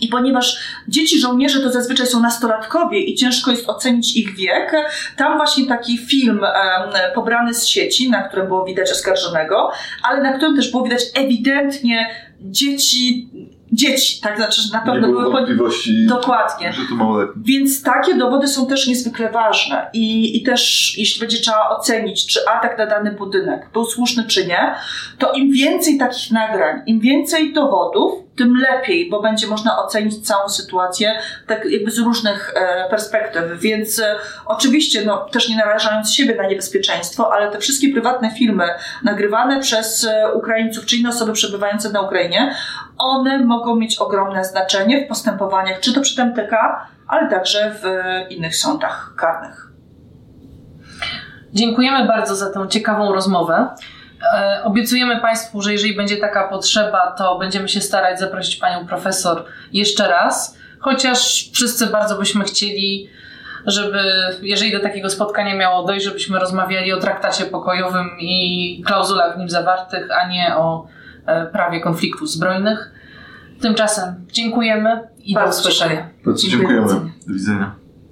I 0.01 0.07
ponieważ 0.07 0.59
dzieci 0.87 1.19
żołnierze 1.19 1.59
to 1.59 1.71
zazwyczaj 1.71 2.07
są 2.07 2.19
nastolatkowie 2.19 2.99
i 2.99 3.15
ciężko 3.15 3.51
jest 3.51 3.69
ocenić 3.69 4.15
ich 4.15 4.35
wiek, 4.35 4.71
tam 5.17 5.37
właśnie 5.37 5.67
taki 5.67 5.97
film 5.97 6.41
pobrany 7.15 7.53
z 7.53 7.67
sieci, 7.67 8.09
na 8.09 8.23
którym 8.23 8.47
było 8.47 8.65
widać 8.65 8.91
oskarżonego, 8.91 9.71
ale 10.03 10.21
na 10.21 10.33
którym 10.33 10.55
też 10.55 10.71
było 10.71 10.83
widać 10.83 11.01
ewidentnie 11.15 12.09
dzieci, 12.41 13.29
dzieci, 13.71 14.21
tak 14.21 14.37
znaczy, 14.37 14.61
że 14.61 14.73
na 14.73 14.79
Nie 14.79 14.85
pewno 14.85 15.07
było 15.07 15.19
były 15.19 15.31
po... 15.31 15.37
wątpliwości, 15.37 16.05
Dokładnie. 16.07 16.73
że 16.73 16.81
to. 16.97 17.19
Więc 17.35 17.83
takie 17.83 18.15
dowody 18.15 18.47
są 18.47 18.67
też 18.67 18.87
niezwykle 18.87 19.31
ważne 19.31 19.89
I, 19.93 20.37
i 20.37 20.43
też 20.43 20.93
jeśli 20.97 21.19
będzie 21.19 21.37
trzeba 21.37 21.69
ocenić, 21.69 22.25
czy 22.25 22.39
atak 22.49 22.77
na 22.77 22.85
dany 22.85 23.11
budynek 23.11 23.69
był 23.73 23.85
słuszny, 23.85 24.23
czy 24.23 24.47
nie, 24.47 24.75
to 25.17 25.31
im 25.31 25.51
więcej 25.51 25.97
takich 25.97 26.31
nagrań, 26.31 26.81
im 26.85 26.99
więcej 26.99 27.53
dowodów, 27.53 28.28
tym 28.39 28.55
lepiej, 28.55 29.09
bo 29.09 29.21
będzie 29.21 29.47
można 29.47 29.77
ocenić 29.77 30.27
całą 30.27 30.49
sytuację 30.49 31.19
tak 31.47 31.65
jakby 31.65 31.91
z 31.91 31.99
różnych 31.99 32.53
e, 32.55 32.89
perspektyw. 32.89 33.43
Więc 33.59 33.99
e, 33.99 34.15
oczywiście, 34.45 35.05
no, 35.05 35.17
też 35.17 35.49
nie 35.49 35.55
narażając 35.55 36.13
siebie 36.13 36.35
na 36.35 36.47
niebezpieczeństwo, 36.47 37.33
ale 37.33 37.51
te 37.51 37.59
wszystkie 37.59 37.91
prywatne 37.91 38.31
filmy 38.31 38.63
nagrywane 39.03 39.59
przez 39.59 40.03
e, 40.03 40.33
Ukraińców 40.33 40.85
czy 40.85 40.95
inne 40.95 41.09
osoby 41.09 41.33
przebywające 41.33 41.89
na 41.89 42.01
Ukrainie, 42.01 42.55
one 42.97 43.45
mogą 43.45 43.75
mieć 43.75 43.97
ogromne 43.97 44.45
znaczenie 44.45 45.05
w 45.05 45.07
postępowaniach, 45.07 45.79
czy 45.79 45.93
to 45.93 46.01
przed 46.01 46.19
MTK, 46.19 46.85
ale 47.07 47.29
także 47.29 47.75
w 47.81 47.83
innych 48.31 48.55
sądach 48.55 49.13
karnych. 49.17 49.69
Dziękujemy 51.53 52.07
bardzo 52.07 52.35
za 52.35 52.53
tę 52.53 52.67
ciekawą 52.69 53.13
rozmowę. 53.13 53.67
E, 54.33 54.63
Obiecujemy 54.63 55.21
Państwu, 55.21 55.61
że 55.61 55.71
jeżeli 55.71 55.95
będzie 55.95 56.17
taka 56.17 56.47
potrzeba, 56.47 57.11
to 57.11 57.39
będziemy 57.39 57.69
się 57.69 57.81
starać 57.81 58.19
zaprosić 58.19 58.55
Panią 58.55 58.87
Profesor 58.87 59.45
jeszcze 59.73 60.07
raz, 60.07 60.57
chociaż 60.79 61.49
wszyscy 61.53 61.87
bardzo 61.87 62.17
byśmy 62.17 62.43
chcieli, 62.43 63.09
żeby, 63.65 63.99
jeżeli 64.41 64.71
do 64.71 64.79
takiego 64.79 65.09
spotkania 65.09 65.55
miało 65.55 65.87
dojść, 65.87 66.05
żebyśmy 66.05 66.39
rozmawiali 66.39 66.93
o 66.93 66.97
traktacie 66.99 67.45
pokojowym 67.45 68.09
i 68.19 68.83
klauzulach 68.85 69.35
w 69.35 69.39
nim 69.39 69.49
zawartych, 69.49 70.07
a 70.21 70.27
nie 70.27 70.55
o 70.55 70.87
e, 71.25 71.45
prawie 71.45 71.79
konfliktów 71.81 72.29
zbrojnych. 72.29 72.91
Tymczasem 73.61 74.25
dziękujemy 74.31 75.07
i 75.23 75.33
do 75.33 75.39
Bardzo 75.39 75.59
usłyszenia. 75.59 75.95
dziękuję. 75.95 76.09
Bardzo 76.25 76.47
dziękujemy. 76.47 76.87
Do 77.27 77.33
widzenia. 77.33 77.78